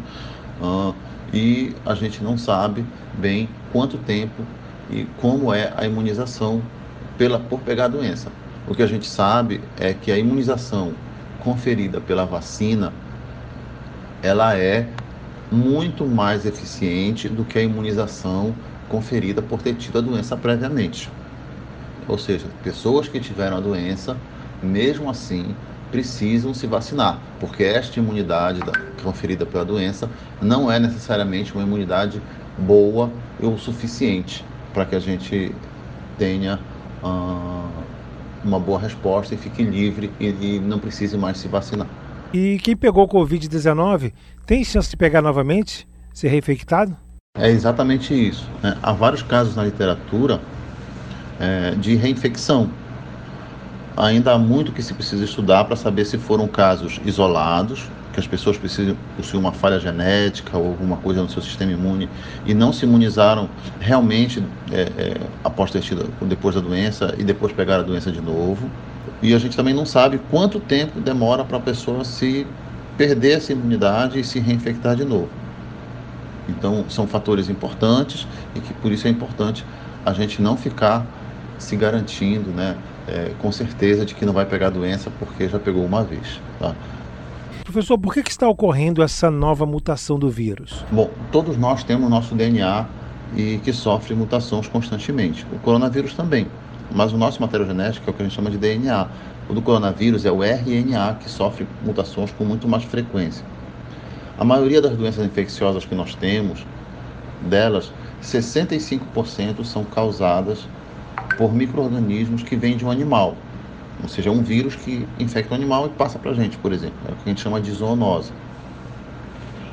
uh, 0.60 0.94
e 1.32 1.74
a 1.84 1.96
gente 1.96 2.22
não 2.22 2.38
sabe 2.38 2.84
bem 3.14 3.48
quanto 3.72 3.98
tempo 3.98 4.44
e 4.88 5.04
como 5.20 5.52
é 5.52 5.72
a 5.76 5.84
imunização 5.84 6.62
pela, 7.18 7.40
por 7.40 7.58
pegar 7.60 7.86
a 7.86 7.88
doença. 7.88 8.30
O 8.68 8.74
que 8.74 8.82
a 8.84 8.86
gente 8.86 9.06
sabe 9.06 9.60
é 9.80 9.92
que 9.92 10.12
a 10.12 10.18
imunização 10.18 10.92
conferida 11.40 12.00
pela 12.00 12.24
vacina 12.24 12.92
ela 14.22 14.56
é 14.56 14.88
muito 15.54 16.04
mais 16.04 16.44
eficiente 16.44 17.28
do 17.28 17.44
que 17.44 17.58
a 17.58 17.62
imunização 17.62 18.54
conferida 18.88 19.40
por 19.40 19.62
ter 19.62 19.74
tido 19.74 19.98
a 19.98 20.00
doença 20.00 20.36
previamente. 20.36 21.10
Ou 22.06 22.18
seja, 22.18 22.46
pessoas 22.62 23.08
que 23.08 23.18
tiveram 23.18 23.56
a 23.56 23.60
doença, 23.60 24.16
mesmo 24.62 25.08
assim, 25.08 25.54
precisam 25.90 26.52
se 26.52 26.66
vacinar, 26.66 27.20
porque 27.38 27.62
esta 27.62 27.98
imunidade 27.98 28.60
conferida 29.02 29.46
pela 29.46 29.64
doença 29.64 30.10
não 30.42 30.70
é 30.70 30.78
necessariamente 30.78 31.54
uma 31.54 31.62
imunidade 31.62 32.20
boa 32.58 33.10
ou 33.40 33.56
suficiente. 33.56 34.44
para 34.72 34.84
que 34.84 34.96
a 34.96 34.98
gente 34.98 35.54
tenha 36.18 36.58
uh, 37.00 37.68
uma 38.44 38.58
boa 38.58 38.80
resposta 38.80 39.34
e 39.34 39.38
fique 39.38 39.62
livre 39.62 40.10
e, 40.18 40.26
e 40.26 40.60
não 40.60 40.80
precise 40.80 41.16
mais 41.16 41.38
se 41.38 41.46
vacinar. 41.46 41.86
E 42.32 42.58
quem 42.58 42.76
pegou 42.76 43.06
Covid-19 43.06 44.12
tem 44.46 44.62
chance 44.64 44.90
de 44.90 44.96
pegar 44.96 45.22
novamente, 45.22 45.86
ser 46.12 46.28
reinfectado? 46.28 46.96
É 47.36 47.48
exatamente 47.48 48.14
isso. 48.14 48.48
Né? 48.62 48.76
Há 48.82 48.92
vários 48.92 49.22
casos 49.22 49.56
na 49.56 49.64
literatura 49.64 50.40
é, 51.40 51.72
de 51.72 51.96
reinfecção. 51.96 52.70
Ainda 53.96 54.32
há 54.32 54.38
muito 54.38 54.72
que 54.72 54.82
se 54.82 54.92
precisa 54.92 55.24
estudar 55.24 55.64
para 55.64 55.76
saber 55.76 56.04
se 56.04 56.18
foram 56.18 56.46
casos 56.46 57.00
isolados, 57.04 57.88
que 58.12 58.20
as 58.20 58.26
pessoas 58.26 58.56
precisam 58.56 58.96
possuir 59.16 59.40
uma 59.40 59.50
falha 59.50 59.80
genética 59.80 60.56
ou 60.56 60.68
alguma 60.68 60.96
coisa 60.98 61.22
no 61.22 61.28
seu 61.28 61.42
sistema 61.42 61.72
imune 61.72 62.08
e 62.46 62.54
não 62.54 62.72
se 62.72 62.84
imunizaram 62.84 63.48
realmente 63.80 64.42
é, 64.70 64.82
é, 64.96 65.20
após 65.42 65.72
ter 65.72 65.80
tido, 65.80 66.08
depois 66.22 66.54
da 66.54 66.60
doença 66.60 67.14
e 67.18 67.24
depois 67.24 67.52
pegar 67.52 67.80
a 67.80 67.82
doença 67.82 68.12
de 68.12 68.20
novo. 68.20 68.70
E 69.20 69.34
a 69.34 69.38
gente 69.38 69.56
também 69.56 69.74
não 69.74 69.86
sabe 69.86 70.20
quanto 70.30 70.60
tempo 70.60 71.00
demora 71.00 71.44
para 71.44 71.56
a 71.56 71.60
pessoa 71.60 72.04
se 72.04 72.46
perder 72.96 73.38
essa 73.38 73.52
imunidade 73.52 74.18
e 74.18 74.24
se 74.24 74.38
reinfectar 74.38 74.96
de 74.96 75.04
novo. 75.04 75.28
Então, 76.48 76.84
são 76.88 77.06
fatores 77.06 77.48
importantes 77.48 78.26
e 78.54 78.60
que 78.60 78.74
por 78.74 78.92
isso 78.92 79.06
é 79.06 79.10
importante 79.10 79.64
a 80.04 80.12
gente 80.12 80.42
não 80.42 80.56
ficar 80.56 81.06
se 81.58 81.76
garantindo, 81.76 82.50
né, 82.50 82.76
é, 83.08 83.32
com 83.40 83.50
certeza 83.50 84.04
de 84.04 84.14
que 84.14 84.24
não 84.24 84.32
vai 84.32 84.44
pegar 84.44 84.66
a 84.66 84.70
doença 84.70 85.10
porque 85.18 85.48
já 85.48 85.58
pegou 85.58 85.84
uma 85.84 86.02
vez. 86.02 86.40
Tá? 86.58 86.74
Professor, 87.64 87.98
por 87.98 88.12
que, 88.12 88.22
que 88.22 88.30
está 88.30 88.46
ocorrendo 88.48 89.02
essa 89.02 89.30
nova 89.30 89.64
mutação 89.64 90.18
do 90.18 90.28
vírus? 90.28 90.84
Bom, 90.92 91.10
todos 91.32 91.56
nós 91.56 91.82
temos 91.82 92.08
nosso 92.10 92.34
DNA 92.34 92.86
e 93.36 93.58
que 93.64 93.72
sofre 93.72 94.14
mutações 94.14 94.68
constantemente. 94.68 95.46
O 95.52 95.58
coronavírus 95.58 96.14
também. 96.14 96.46
Mas 96.92 97.12
o 97.12 97.18
nosso 97.18 97.40
material 97.40 97.66
genético 97.66 98.08
é 98.08 98.10
o 98.10 98.14
que 98.14 98.22
a 98.22 98.26
gente 98.26 98.34
chama 98.34 98.50
de 98.50 98.58
DNA. 98.58 99.08
O 99.48 99.52
do 99.52 99.60
coronavírus 99.60 100.24
é 100.24 100.32
o 100.32 100.42
RNA, 100.42 101.18
que 101.20 101.28
sofre 101.28 101.66
mutações 101.84 102.32
com 102.32 102.44
muito 102.44 102.66
mais 102.66 102.84
frequência. 102.84 103.44
A 104.38 104.44
maioria 104.44 104.80
das 104.80 104.96
doenças 104.96 105.24
infecciosas 105.24 105.84
que 105.84 105.94
nós 105.94 106.14
temos, 106.14 106.64
delas, 107.42 107.92
65% 108.22 109.64
são 109.64 109.84
causadas 109.84 110.66
por 111.36 111.52
micro-organismos 111.52 112.42
que 112.42 112.56
vêm 112.56 112.76
de 112.76 112.84
um 112.84 112.90
animal. 112.90 113.36
Ou 114.02 114.08
seja, 114.08 114.30
um 114.30 114.42
vírus 114.42 114.74
que 114.74 115.06
infecta 115.18 115.52
o 115.52 115.56
animal 115.56 115.86
e 115.86 115.90
passa 115.90 116.18
para 116.18 116.30
a 116.30 116.34
gente, 116.34 116.56
por 116.58 116.72
exemplo. 116.72 116.96
É 117.08 117.12
o 117.12 117.16
que 117.16 117.22
a 117.26 117.28
gente 117.28 117.40
chama 117.40 117.60
de 117.60 117.70
zoonose. 117.70 118.32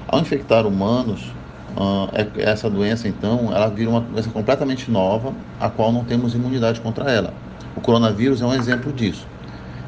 Ao 0.08 0.20
infectar 0.20 0.68
humanos, 0.68 1.34
Uh, 1.72 2.10
essa 2.38 2.70
doença, 2.70 3.08
então, 3.08 3.50
ela 3.54 3.70
vira 3.70 3.90
uma 3.90 4.02
doença 4.02 4.30
completamente 4.30 4.92
nova, 4.92 5.34
a 5.58 5.70
qual 5.70 5.92
não 5.92 6.04
temos 6.04 6.36
imunidade 6.36 6.82
contra 6.82 7.10
ela. 7.10 7.34
O 7.78 7.80
coronavírus 7.80 8.42
é 8.42 8.46
um 8.46 8.54
exemplo 8.54 8.92
disso. 8.92 9.26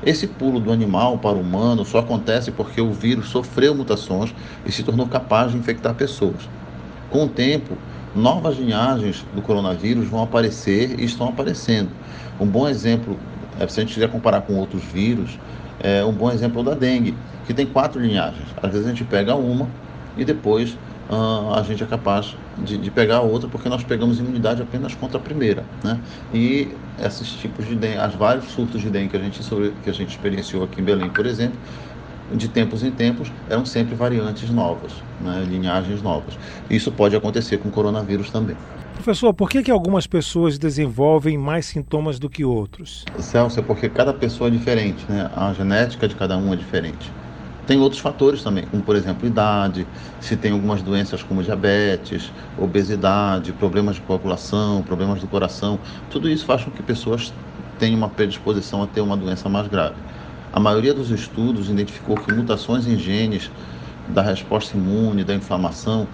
Esse 0.06 0.28
pulo 0.28 0.60
do 0.60 0.72
animal 0.72 1.18
para 1.18 1.38
o 1.38 1.42
humano 1.42 1.86
só 1.86 2.00
acontece 2.00 2.52
porque 2.52 2.82
o 2.82 2.92
vírus 2.92 3.30
sofreu 3.30 3.74
mutações 3.74 4.36
e 4.66 4.72
se 4.72 4.84
tornou 4.84 5.08
capaz 5.08 5.52
de 5.52 5.58
infectar 5.58 5.96
pessoas. 5.96 6.50
Com 7.10 7.24
o 7.26 7.30
tempo, 7.30 7.78
novas 8.14 8.58
linhagens 8.58 9.26
do 9.34 9.42
coronavírus 9.42 10.10
vão 10.10 10.22
aparecer 10.22 11.00
e 11.00 11.06
estão 11.06 11.30
aparecendo. 11.30 11.90
Um 12.38 12.46
bom 12.46 12.68
exemplo, 12.68 13.18
é, 13.58 13.66
se 13.68 13.80
a 13.80 13.84
gente 13.84 13.94
quiser 13.94 14.10
comparar 14.10 14.42
com 14.42 14.56
outros 14.56 14.84
vírus, 14.84 15.40
é 15.80 16.04
um 16.04 16.12
bom 16.12 16.30
exemplo 16.30 16.64
da 16.64 16.74
dengue, 16.74 17.16
que 17.48 17.54
tem 17.54 17.66
quatro 17.66 18.02
linhagens. 18.02 18.48
Às 18.62 18.72
vezes 18.72 18.86
a 18.86 18.90
gente 18.90 19.06
pega 19.06 19.36
uma 19.36 19.70
e 20.18 20.26
depois 20.26 20.78
a 21.10 21.62
gente 21.64 21.84
é 21.84 21.86
capaz 21.86 22.36
de, 22.58 22.78
de, 22.78 22.90
pegar 22.90 23.18
a 23.18 23.22
outra 23.22 23.50
porque 23.50 23.68
nós 23.68 23.84
pegamos 23.84 24.20
imunidade 24.20 24.62
apenas 24.62 24.96
contra 24.96 25.18
a 25.18 25.22
primeira, 25.22 25.64
né? 25.84 26.00
E 26.34 26.70
esses 27.04 27.30
tipos 27.34 27.68
de 27.68 27.76
dengue, 27.76 27.98
as 27.98 28.16
vários 28.16 28.46
surtos 28.46 28.82
de 28.82 28.90
dengue 28.90 29.10
que 29.10 29.18
a 29.18 29.20
gente 29.20 29.44
sobre, 29.44 29.74
que 29.84 29.90
a 29.90 29.94
gente 29.94 30.10
experienciou 30.10 30.64
aqui 30.64 30.82
em 30.82 30.84
Belém, 30.84 31.10
por 31.10 31.26
exemplo, 31.26 31.58
de 32.32 32.48
tempos 32.48 32.84
em 32.84 32.92
tempos 32.92 33.32
eram 33.50 33.66
sempre 33.66 33.96
variantes 33.96 34.50
novas, 34.50 34.94
né? 35.22 35.46
linhagens 35.48 36.02
novas. 36.02 36.38
Isso 36.70 36.92
pode 36.92 37.16
acontecer 37.16 37.58
com 37.58 37.70
o 37.70 37.72
coronavírus 37.72 38.30
também. 38.30 38.56
Professor, 38.96 39.34
por 39.34 39.50
que, 39.50 39.64
que 39.64 39.72
algumas 39.72 40.08
pessoas 40.08 40.58
desenvolvem 40.58 41.38
mais 41.38 41.66
sintomas 41.66 42.20
do 42.20 42.30
que 42.30 42.46
outros? 42.46 43.04
Celso, 43.20 43.60
é 43.60 43.64
porque 43.64 43.90
cada 43.90 44.14
pessoa 44.14 44.48
é 44.48 44.52
diferente, 44.52 45.04
né? 45.10 45.30
A 45.36 45.52
genética 45.52 46.08
de 46.08 46.16
cada 46.16 46.38
um 46.38 46.54
é 46.54 46.56
diferente. 46.56 47.12
Tem 47.65 47.79
outros 47.79 48.01
fatores 48.01 48.43
também, 48.43 48.65
como 48.65 48.84
por 48.84 48.96
exemplo 48.96 49.25
idade, 49.25 49.88
se 50.20 50.36
tem 50.36 50.51
algumas 50.51 50.82
doenças 50.82 51.24
como 51.24 51.41
diabetes, 51.41 52.32
obesidade, 52.58 53.53
problemas 53.53 53.96
de 53.96 54.01
coagulação, 54.01 54.84
problemas 54.84 55.22
do 55.22 55.27
coração, 55.27 55.79
tudo 56.10 56.29
isso 56.29 56.46
faz 56.46 56.63
com 56.63 56.72
que 56.72 56.84
pessoas 56.84 57.34
tenham 57.79 57.98
uma 57.98 58.10
predisposição 58.10 58.84
a 58.84 58.88
ter 58.88 59.00
uma 59.01 59.15
doença 59.15 59.48
mais 59.48 59.67
grave. 59.67 59.96
A 60.51 60.60
maioria 60.60 60.93
dos 60.93 61.10
estudos 61.10 61.70
identificou 61.70 62.15
que 62.17 62.32
mutações 62.32 62.86
em 62.86 62.98
genes 62.98 63.50
da 64.08 64.22
resposta 64.22 64.77
imune, 64.77 65.24
da 65.24 65.34
inflamação 65.34 66.08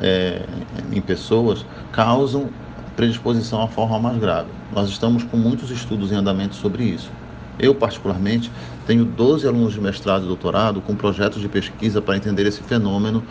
é, 0.00 0.46
em 0.92 1.00
pessoas 1.00 1.64
causam 1.92 2.50
predisposição 2.94 3.62
à 3.62 3.68
forma 3.68 3.98
mais 3.98 4.18
grave. 4.18 4.50
Nós 4.70 4.88
estamos 4.88 5.24
com 5.24 5.36
muitos 5.36 5.70
estudos 5.70 6.12
em 6.12 6.14
andamento 6.14 6.54
sobre 6.54 6.84
isso. 6.84 7.10
Eu, 7.58 7.74
particularmente, 7.74 8.50
tenho 8.86 9.04
12 9.04 9.46
alunos 9.46 9.72
de 9.72 9.80
mestrado 9.80 10.24
e 10.24 10.26
doutorado 10.26 10.80
com 10.80 10.94
projetos 10.94 11.40
de 11.40 11.48
pesquisa 11.48 12.02
para 12.02 12.16
entender 12.16 12.46
esse 12.46 12.62
fenômeno 12.62 13.22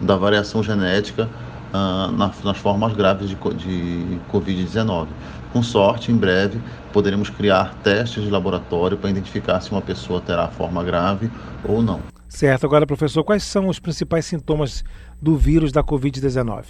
da 0.00 0.16
variação 0.16 0.62
genética 0.62 1.28
uh, 1.72 2.12
nas 2.44 2.58
formas 2.58 2.92
graves 2.92 3.28
de, 3.28 3.34
de 3.34 4.20
Covid-19. 4.32 5.08
Com 5.52 5.62
sorte, 5.62 6.12
em 6.12 6.16
breve, 6.16 6.60
poderemos 6.92 7.28
criar 7.28 7.74
testes 7.82 8.22
de 8.22 8.30
laboratório 8.30 8.96
para 8.96 9.10
identificar 9.10 9.60
se 9.60 9.70
uma 9.72 9.82
pessoa 9.82 10.20
terá 10.20 10.46
forma 10.48 10.82
grave 10.84 11.30
ou 11.64 11.82
não. 11.82 12.00
Certo. 12.28 12.64
Agora, 12.64 12.86
professor, 12.86 13.24
quais 13.24 13.42
são 13.42 13.66
os 13.68 13.80
principais 13.80 14.24
sintomas 14.24 14.84
do 15.20 15.36
vírus 15.36 15.72
da 15.72 15.82
Covid-19? 15.82 16.66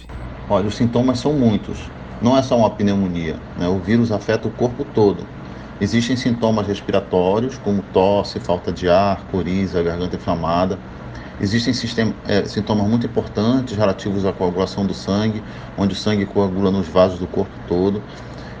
Olha, 0.49 0.67
os 0.67 0.75
sintomas 0.75 1.19
são 1.19 1.33
muitos. 1.33 1.77
Não 2.19 2.35
é 2.35 2.41
só 2.41 2.57
uma 2.57 2.71
pneumonia. 2.71 3.37
Né? 3.57 3.67
O 3.67 3.77
vírus 3.77 4.11
afeta 4.11 4.47
o 4.47 4.51
corpo 4.51 4.83
todo. 4.83 5.25
Existem 5.81 6.15
sintomas 6.15 6.67
respiratórios, 6.67 7.57
como 7.57 7.81
tosse, 7.91 8.39
falta 8.39 8.71
de 8.71 8.87
ar, 8.87 9.25
coriza, 9.31 9.81
garganta 9.81 10.15
inflamada. 10.15 10.77
Existem 11.41 11.73
sistema, 11.73 12.13
é, 12.27 12.45
sintomas 12.45 12.87
muito 12.87 13.07
importantes 13.07 13.75
relativos 13.75 14.23
à 14.23 14.31
coagulação 14.31 14.85
do 14.85 14.93
sangue, 14.93 15.41
onde 15.75 15.93
o 15.93 15.97
sangue 15.97 16.23
coagula 16.27 16.69
nos 16.69 16.87
vasos 16.87 17.17
do 17.17 17.25
corpo 17.25 17.49
todo. 17.67 17.99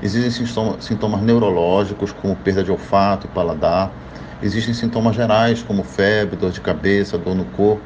Existem 0.01 0.47
sintomas, 0.47 0.83
sintomas 0.83 1.21
neurológicos, 1.21 2.11
como 2.11 2.35
perda 2.35 2.63
de 2.63 2.71
olfato 2.71 3.27
e 3.27 3.29
paladar. 3.29 3.93
Existem 4.41 4.73
sintomas 4.73 5.15
gerais, 5.15 5.61
como 5.61 5.83
febre, 5.83 6.35
dor 6.35 6.49
de 6.49 6.59
cabeça, 6.59 7.19
dor 7.19 7.35
no 7.35 7.45
corpo. 7.45 7.83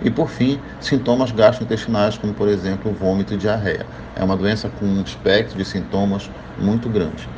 E, 0.00 0.10
por 0.10 0.30
fim, 0.30 0.60
sintomas 0.78 1.32
gastrointestinais, 1.32 2.16
como, 2.18 2.32
por 2.34 2.46
exemplo, 2.46 2.92
vômito 2.92 3.34
e 3.34 3.36
diarreia. 3.36 3.84
É 4.14 4.22
uma 4.22 4.36
doença 4.36 4.68
com 4.68 4.86
um 4.86 5.02
espectro 5.02 5.58
de 5.58 5.64
sintomas 5.64 6.30
muito 6.56 6.88
grande. 6.88 7.28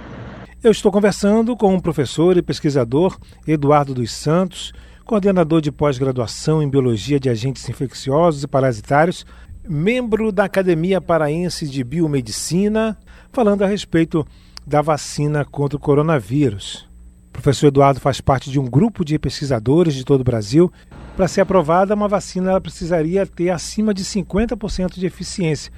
Eu 0.60 0.72
estou 0.72 0.90
conversando 0.90 1.56
com 1.56 1.72
o 1.76 1.80
professor 1.80 2.36
e 2.36 2.42
pesquisador 2.42 3.16
Eduardo 3.46 3.94
dos 3.94 4.10
Santos, 4.10 4.72
coordenador 5.04 5.60
de 5.60 5.70
pós-graduação 5.70 6.60
em 6.60 6.68
Biologia 6.68 7.20
de 7.20 7.28
Agentes 7.28 7.68
Infecciosos 7.68 8.42
e 8.42 8.48
Parasitários, 8.48 9.24
membro 9.68 10.32
da 10.32 10.46
Academia 10.46 11.00
Paraense 11.00 11.68
de 11.68 11.84
Biomedicina, 11.84 12.98
falando 13.32 13.62
a 13.62 13.68
respeito 13.68 14.26
da 14.66 14.82
vacina 14.82 15.44
contra 15.44 15.76
o 15.76 15.80
coronavírus. 15.80 16.88
O 17.28 17.32
professor 17.34 17.68
Eduardo 17.68 18.00
faz 18.00 18.20
parte 18.20 18.50
de 18.50 18.58
um 18.58 18.64
grupo 18.64 19.04
de 19.04 19.16
pesquisadores 19.16 19.94
de 19.94 20.04
todo 20.04 20.22
o 20.22 20.24
Brasil. 20.24 20.72
Para 21.16 21.28
ser 21.28 21.42
aprovada, 21.42 21.94
uma 21.94 22.08
vacina 22.08 22.50
ela 22.50 22.60
precisaria 22.60 23.24
ter 23.24 23.50
acima 23.50 23.94
de 23.94 24.04
50% 24.04 24.98
de 24.98 25.06
eficiência. 25.06 25.72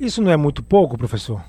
Isso 0.00 0.20
não 0.20 0.32
é 0.32 0.36
muito 0.36 0.64
pouco, 0.64 0.98
professor? 0.98 1.40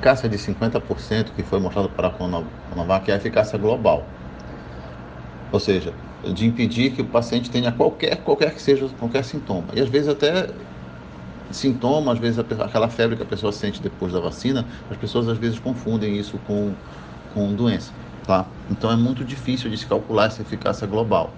Eficácia 0.00 0.28
de 0.28 0.38
50% 0.38 1.32
que 1.34 1.42
foi 1.42 1.58
mostrada 1.58 1.88
para 1.88 2.06
a 2.06 2.10
Coronavac 2.12 3.10
é 3.10 3.14
a 3.14 3.16
eficácia 3.16 3.58
global. 3.58 4.06
Ou 5.50 5.58
seja, 5.58 5.92
de 6.22 6.46
impedir 6.46 6.92
que 6.92 7.02
o 7.02 7.04
paciente 7.04 7.50
tenha 7.50 7.72
qualquer, 7.72 8.16
qualquer 8.18 8.54
que 8.54 8.62
seja, 8.62 8.88
qualquer 8.96 9.24
sintoma. 9.24 9.66
E 9.74 9.80
às 9.80 9.88
vezes 9.88 10.08
até 10.08 10.50
sintoma, 11.50 12.12
às 12.12 12.18
vezes 12.20 12.38
aquela 12.38 12.88
febre 12.88 13.16
que 13.16 13.24
a 13.24 13.26
pessoa 13.26 13.50
sente 13.50 13.82
depois 13.82 14.12
da 14.12 14.20
vacina, 14.20 14.64
as 14.88 14.96
pessoas 14.96 15.26
às 15.26 15.36
vezes 15.36 15.58
confundem 15.58 16.16
isso 16.16 16.38
com, 16.46 16.72
com 17.34 17.52
doença, 17.52 17.92
tá? 18.24 18.46
Então 18.70 18.92
é 18.92 18.96
muito 18.96 19.24
difícil 19.24 19.68
de 19.68 19.76
se 19.76 19.86
calcular 19.86 20.26
essa 20.26 20.42
eficácia 20.42 20.86
global. 20.86 21.32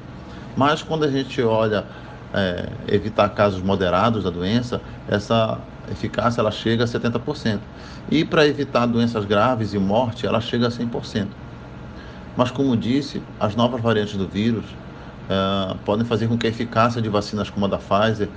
Mas 0.55 0.83
quando 0.83 1.05
a 1.05 1.11
gente 1.11 1.41
olha 1.41 1.87
é, 2.35 2.69
evitar 2.89 3.31
casos 3.31 3.63
moderados 3.63 4.25
da 4.25 4.31
doença, 4.31 4.83
essa 5.09 5.59
eficácia 5.91 6.41
ela 6.41 6.51
chega 6.51 6.85
a 6.85 6.87
70%. 6.87 7.59
E 8.11 8.25
para 8.25 8.47
evitar 8.47 8.87
doenças 8.87 9.25
graves 9.25 9.73
e 9.73 9.79
morte, 9.79 10.27
ela 10.27 10.41
chega 10.41 10.67
a 10.67 10.71
100%. 10.71 11.29
Mas, 12.37 12.51
como 12.51 12.77
disse, 12.77 13.23
as 13.39 13.55
novas 13.55 13.81
variantes 13.81 14.17
do 14.17 14.27
vírus 14.27 14.65
uh, 14.65 15.77
podem 15.85 16.05
fazer 16.05 16.27
com 16.27 16.37
que 16.37 16.47
a 16.47 16.51
eficácia 16.51 17.01
de 17.01 17.09
vacinas 17.09 17.49
como 17.51 17.67
a 17.67 17.69
da 17.69 17.79
Pfizer 17.79 18.29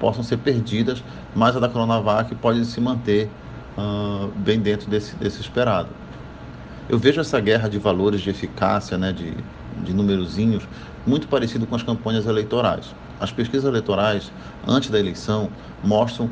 possam 0.00 0.24
ser 0.24 0.38
perdidas, 0.38 1.02
mas 1.34 1.56
a 1.56 1.60
da 1.60 1.68
Coronavac 1.68 2.34
pode 2.36 2.64
se 2.64 2.80
manter 2.80 3.30
uh, 3.78 4.26
bem 4.38 4.58
dentro 4.58 4.90
desse, 4.90 5.14
desse 5.14 5.40
esperado. 5.40 5.88
Eu 6.88 6.98
vejo 6.98 7.20
essa 7.20 7.38
guerra 7.40 7.68
de 7.68 7.78
valores 7.78 8.20
de 8.20 8.30
eficácia, 8.30 8.98
né, 8.98 9.12
de, 9.12 9.32
de 9.84 9.94
numerozinhos, 9.94 10.66
muito 11.06 11.28
parecido 11.28 11.66
com 11.66 11.76
as 11.76 11.82
campanhas 11.82 12.26
eleitorais. 12.26 12.92
As 13.20 13.30
pesquisas 13.30 13.64
eleitorais, 13.64 14.32
antes 14.66 14.90
da 14.90 14.98
eleição, 14.98 15.48
mostram 15.82 16.28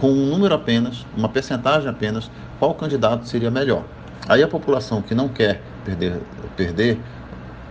com 0.00 0.10
um 0.10 0.26
número 0.26 0.54
apenas, 0.54 1.04
uma 1.14 1.28
percentagem 1.28 1.86
apenas, 1.86 2.30
qual 2.58 2.74
candidato 2.74 3.28
seria 3.28 3.50
melhor. 3.50 3.84
Aí 4.26 4.42
a 4.42 4.48
população 4.48 5.02
que 5.02 5.14
não 5.14 5.28
quer 5.28 5.60
perder, 5.84 6.18
perder 6.56 6.98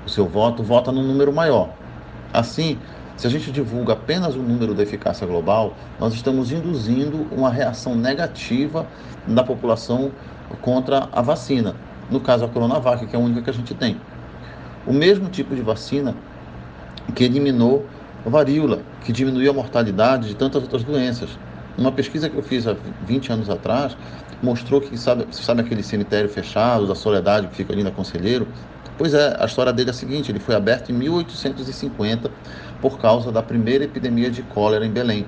o 0.06 0.10
seu 0.10 0.28
voto, 0.28 0.62
vota 0.62 0.92
num 0.92 1.02
número 1.02 1.34
maior. 1.34 1.70
Assim, 2.32 2.78
se 3.18 3.26
a 3.26 3.30
gente 3.32 3.52
divulga 3.52 3.94
apenas 3.94 4.36
o 4.36 4.40
número 4.40 4.76
da 4.76 4.84
eficácia 4.84 5.26
global, 5.26 5.74
nós 6.00 6.14
estamos 6.14 6.52
induzindo 6.52 7.28
uma 7.32 7.50
reação 7.50 7.96
negativa 7.96 8.86
da 9.26 9.44
população 9.44 10.12
contra 10.62 11.10
a 11.12 11.24
vacina. 11.24 11.76
No 12.12 12.20
caso, 12.20 12.46
a 12.46 12.48
Coronavac, 12.48 13.08
que 13.08 13.16
é 13.16 13.20
a 13.20 13.22
única 13.22 13.42
que 13.42 13.50
a 13.50 13.54
gente 13.54 13.74
tem. 13.74 14.00
O 14.86 14.94
mesmo 14.94 15.30
tipo 15.30 15.56
de 15.56 15.62
vacina 15.62 16.16
que 17.16 17.24
eliminou 17.24 17.88
a 18.24 18.30
varíola, 18.30 18.82
que 19.04 19.12
diminuiu 19.12 19.50
a 19.50 19.54
mortalidade 19.54 20.28
de 20.28 20.36
tantas 20.36 20.62
outras 20.62 20.84
doenças. 20.84 21.30
Uma 21.78 21.92
pesquisa 21.92 22.30
que 22.30 22.36
eu 22.36 22.44
fiz 22.44 22.68
há 22.68 22.76
20 23.06 23.32
anos 23.32 23.50
atrás 23.50 23.96
mostrou 24.42 24.82
que, 24.82 24.98
sabe, 24.98 25.28
sabe 25.32 25.62
aquele 25.62 25.84
cemitério 25.84 26.30
fechado 26.30 26.88
da 26.88 26.96
Soledade 26.96 27.48
que 27.48 27.56
fica 27.56 27.74
ali 27.74 27.84
na 27.84 27.92
Conselheiro? 27.92 28.48
Pois 28.98 29.14
é, 29.14 29.38
a 29.40 29.46
história 29.46 29.72
dele 29.72 29.90
é 29.90 29.92
a 29.92 29.94
seguinte: 29.94 30.32
ele 30.32 30.40
foi 30.40 30.56
aberto 30.56 30.90
em 30.92 30.94
1850 30.94 32.30
por 32.82 33.00
causa 33.00 33.32
da 33.32 33.42
primeira 33.42 33.86
epidemia 33.86 34.30
de 34.30 34.44
cólera 34.44 34.86
em 34.86 34.92
Belém. 34.92 35.26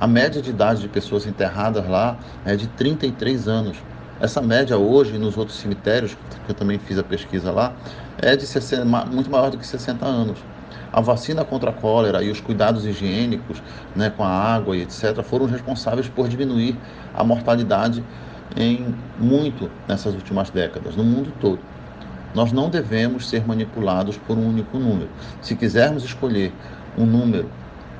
A 0.00 0.06
média 0.06 0.42
de 0.42 0.50
idade 0.50 0.80
de 0.80 0.88
pessoas 0.88 1.26
enterradas 1.26 1.86
lá 1.86 2.16
é 2.44 2.56
de 2.56 2.66
33 2.68 3.46
anos. 3.48 3.76
Essa 4.18 4.40
média 4.40 4.78
hoje, 4.78 5.18
nos 5.18 5.36
outros 5.36 5.58
cemitérios, 5.58 6.16
que 6.44 6.50
eu 6.50 6.54
também 6.54 6.78
fiz 6.78 6.98
a 6.98 7.02
pesquisa 7.02 7.50
lá, 7.50 7.72
é 8.18 8.34
de 8.34 8.46
60, 8.46 8.84
muito 9.06 9.30
maior 9.30 9.50
do 9.50 9.58
que 9.58 9.66
60 9.66 10.06
anos. 10.06 10.38
A 10.92 11.00
vacina 11.00 11.44
contra 11.44 11.70
a 11.70 11.72
cólera 11.72 12.22
e 12.22 12.30
os 12.30 12.40
cuidados 12.40 12.84
higiênicos 12.84 13.62
né, 13.96 14.10
com 14.10 14.22
a 14.22 14.28
água 14.28 14.76
e 14.76 14.82
etc. 14.82 15.22
foram 15.22 15.46
responsáveis 15.46 16.08
por 16.08 16.28
diminuir 16.28 16.76
a 17.14 17.24
mortalidade 17.24 18.04
em 18.56 18.94
muito 19.18 19.70
nessas 19.88 20.14
últimas 20.14 20.50
décadas, 20.50 20.94
no 20.94 21.04
mundo 21.04 21.32
todo. 21.40 21.58
Nós 22.34 22.52
não 22.52 22.70
devemos 22.70 23.28
ser 23.28 23.46
manipulados 23.46 24.16
por 24.16 24.36
um 24.36 24.48
único 24.48 24.78
número. 24.78 25.08
Se 25.40 25.54
quisermos 25.54 26.04
escolher 26.04 26.52
um 26.96 27.04
número 27.04 27.50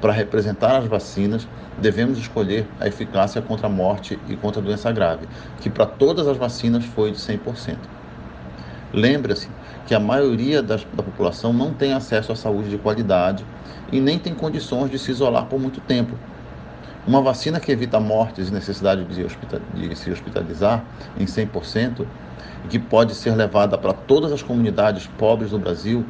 para 0.01 0.13
representar 0.13 0.77
as 0.77 0.87
vacinas, 0.87 1.47
devemos 1.79 2.19
escolher 2.19 2.67
a 2.81 2.89
eficácia 2.89 3.41
contra 3.41 3.67
a 3.67 3.71
morte 3.71 4.19
e 4.29 4.37
contra 4.37 4.61
a 4.61 4.65
doença 4.65 4.91
grave, 4.91 5.29
que 5.61 5.71
para 5.71 5.87
todas 5.87 6.27
as 6.27 6.37
vacinas 6.37 6.85
foi 6.85 7.13
de 7.13 7.19
100%. 7.19 7.77
Lembre-se 8.93 9.49
que 9.87 9.95
a 9.95 10.01
maioria 10.01 10.63
das, 10.63 10.85
da 10.93 11.03
população 11.03 11.53
não 11.53 11.73
tem 11.73 11.93
acesso 11.93 12.33
à 12.33 12.37
saúde 12.37 12.71
de 12.71 12.79
qualidade 12.79 13.45
e 13.91 14.01
nem 14.01 14.19
tem 14.19 14.35
condições 14.35 14.91
de 14.91 14.99
se 14.99 15.11
isolar 15.11 15.47
por 15.47 15.61
muito 15.61 15.81
tempo. 15.81 16.17
Uma 17.07 17.21
vacina 17.21 17.59
que 17.59 17.73
evita 17.73 17.99
mortes 17.99 18.49
e 18.49 18.53
necessidade 18.53 19.05
de, 19.05 19.25
hospital, 19.25 19.61
de 19.75 19.95
se 19.97 20.11
hospitalizar 20.11 20.85
em 21.19 21.25
100%, 21.25 22.07
e 22.65 22.69
que 22.69 22.79
pode 22.79 23.15
ser 23.15 23.35
levada 23.35 23.77
para 23.77 23.93
todas 23.93 24.33
as 24.33 24.43
comunidades 24.43 25.09
pobres 25.19 25.51
do 25.51 25.59
Brasil 25.59 26.07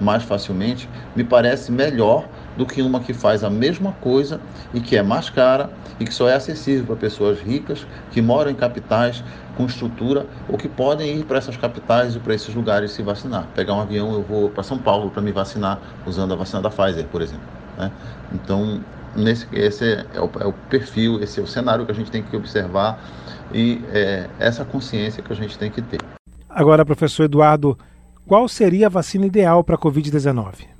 mais 0.00 0.22
facilmente, 0.22 0.88
me 1.14 1.24
parece 1.24 1.72
melhor 1.72 2.28
do 2.56 2.64
que 2.66 2.82
uma 2.82 3.00
que 3.00 3.12
faz 3.12 3.44
a 3.44 3.50
mesma 3.50 3.92
coisa 4.00 4.40
e 4.72 4.80
que 4.80 4.96
é 4.96 5.02
mais 5.02 5.30
cara 5.30 5.70
e 6.00 6.04
que 6.04 6.12
só 6.12 6.28
é 6.28 6.34
acessível 6.34 6.86
para 6.86 6.96
pessoas 6.96 7.40
ricas 7.40 7.86
que 8.10 8.20
moram 8.20 8.50
em 8.50 8.54
capitais 8.54 9.22
com 9.56 9.66
estrutura 9.66 10.26
ou 10.48 10.58
que 10.58 10.68
podem 10.68 11.18
ir 11.18 11.24
para 11.24 11.38
essas 11.38 11.56
capitais 11.56 12.14
e 12.14 12.18
para 12.18 12.34
esses 12.34 12.54
lugares 12.54 12.92
se 12.92 13.02
vacinar. 13.02 13.46
Pegar 13.54 13.74
um 13.74 13.80
avião, 13.80 14.12
eu 14.12 14.22
vou 14.22 14.50
para 14.50 14.62
São 14.62 14.78
Paulo 14.78 15.10
para 15.10 15.22
me 15.22 15.32
vacinar 15.32 15.80
usando 16.06 16.32
a 16.32 16.36
vacina 16.36 16.60
da 16.62 16.70
Pfizer, 16.70 17.06
por 17.06 17.22
exemplo. 17.22 17.46
Né? 17.78 17.90
Então, 18.32 18.80
nesse, 19.14 19.46
esse 19.52 19.84
é 20.14 20.20
o, 20.20 20.30
é 20.40 20.46
o, 20.46 20.52
perfil, 20.52 21.22
esse 21.22 21.40
é 21.40 21.42
o 21.42 21.46
cenário 21.46 21.84
que 21.86 21.92
a 21.92 21.94
gente 21.94 22.10
tem 22.10 22.22
que 22.22 22.36
observar 22.36 23.00
e 23.52 23.82
é 23.92 24.28
essa 24.38 24.64
consciência 24.64 25.22
que 25.22 25.32
a 25.32 25.36
gente 25.36 25.58
tem 25.58 25.70
que 25.70 25.80
ter. 25.80 26.00
Agora, 26.48 26.84
professor 26.84 27.24
Eduardo, 27.24 27.78
qual 28.26 28.48
seria 28.48 28.86
a 28.86 28.90
vacina 28.90 29.26
ideal 29.26 29.62
para 29.62 29.76
a 29.76 29.78
Covid-19? 29.78 30.75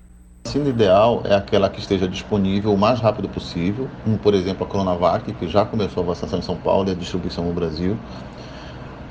A 0.46 0.48
vacina 0.48 0.68
ideal 0.68 1.22
é 1.24 1.34
aquela 1.34 1.68
que 1.68 1.80
esteja 1.80 2.06
disponível 2.06 2.72
o 2.72 2.78
mais 2.78 3.00
rápido 3.00 3.28
possível, 3.28 3.90
como 4.04 4.16
por 4.16 4.32
exemplo 4.32 4.64
a 4.64 4.70
Coronavac, 4.70 5.32
que 5.32 5.48
já 5.48 5.64
começou 5.64 6.04
a 6.04 6.06
vacinação 6.06 6.38
em 6.38 6.42
São 6.42 6.54
Paulo 6.54 6.88
e 6.88 6.92
a 6.92 6.94
distribuição 6.94 7.44
no 7.44 7.52
Brasil, 7.52 7.98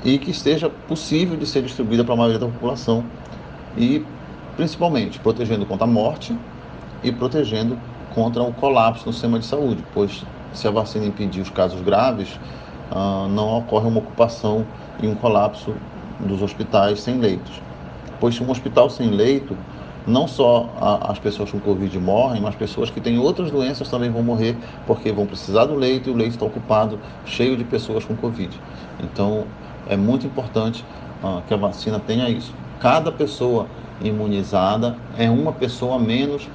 e 0.02 0.16
que 0.16 0.30
esteja 0.30 0.70
possível 0.70 1.36
de 1.36 1.44
ser 1.44 1.60
distribuída 1.60 2.02
para 2.02 2.14
a 2.14 2.16
maioria 2.16 2.38
da 2.38 2.46
população 2.46 3.04
e 3.76 4.02
principalmente 4.56 5.20
protegendo 5.20 5.66
contra 5.66 5.84
a 5.84 5.86
morte 5.86 6.34
e 7.04 7.12
protegendo 7.12 7.78
contra 8.14 8.42
o 8.42 8.50
colapso 8.50 9.04
no 9.04 9.12
sistema 9.12 9.38
de 9.38 9.44
saúde, 9.44 9.84
pois 9.92 10.24
se 10.54 10.66
a 10.66 10.70
vacina 10.70 11.04
impedir 11.04 11.42
os 11.42 11.50
casos 11.50 11.82
graves, 11.82 12.40
ah, 12.90 13.26
não 13.28 13.58
ocorre 13.58 13.86
uma 13.86 13.98
ocupação 13.98 14.64
e 15.02 15.06
um 15.06 15.14
colapso 15.14 15.74
dos 16.18 16.40
hospitais 16.40 17.02
sem 17.02 17.18
leitos. 17.18 17.60
Pois 18.18 18.34
se 18.34 18.42
um 18.42 18.50
hospital 18.50 18.88
sem 18.88 19.10
leito 19.10 19.54
não 20.06 20.28
só 20.28 20.68
a, 20.80 21.10
as 21.12 21.18
pessoas 21.18 21.50
com 21.50 21.58
Covid 21.58 21.98
morrem, 21.98 22.40
mas 22.40 22.54
pessoas 22.54 22.90
que 22.90 23.00
têm 23.00 23.18
outras 23.18 23.50
doenças 23.50 23.88
também 23.88 24.10
vão 24.10 24.22
morrer 24.22 24.56
porque 24.86 25.10
vão 25.12 25.26
precisar 25.26 25.64
do 25.64 25.74
leito 25.74 26.08
e 26.08 26.12
o 26.12 26.16
leito 26.16 26.32
está 26.32 26.46
ocupado, 26.46 26.98
cheio 27.24 27.56
de 27.56 27.64
pessoas 27.64 28.04
com 28.04 28.14
Covid. 28.16 28.60
Então, 29.00 29.44
é 29.88 29.96
muito 29.96 30.26
importante 30.26 30.84
uh, 31.22 31.42
que 31.46 31.54
a 31.54 31.56
vacina 31.56 31.98
tenha 31.98 32.28
isso. 32.28 32.54
Cada 32.80 33.10
pessoa 33.10 33.66
imunizada 34.00 34.96
é 35.18 35.28
uma 35.30 35.52
pessoa 35.52 35.98
menos 35.98 36.48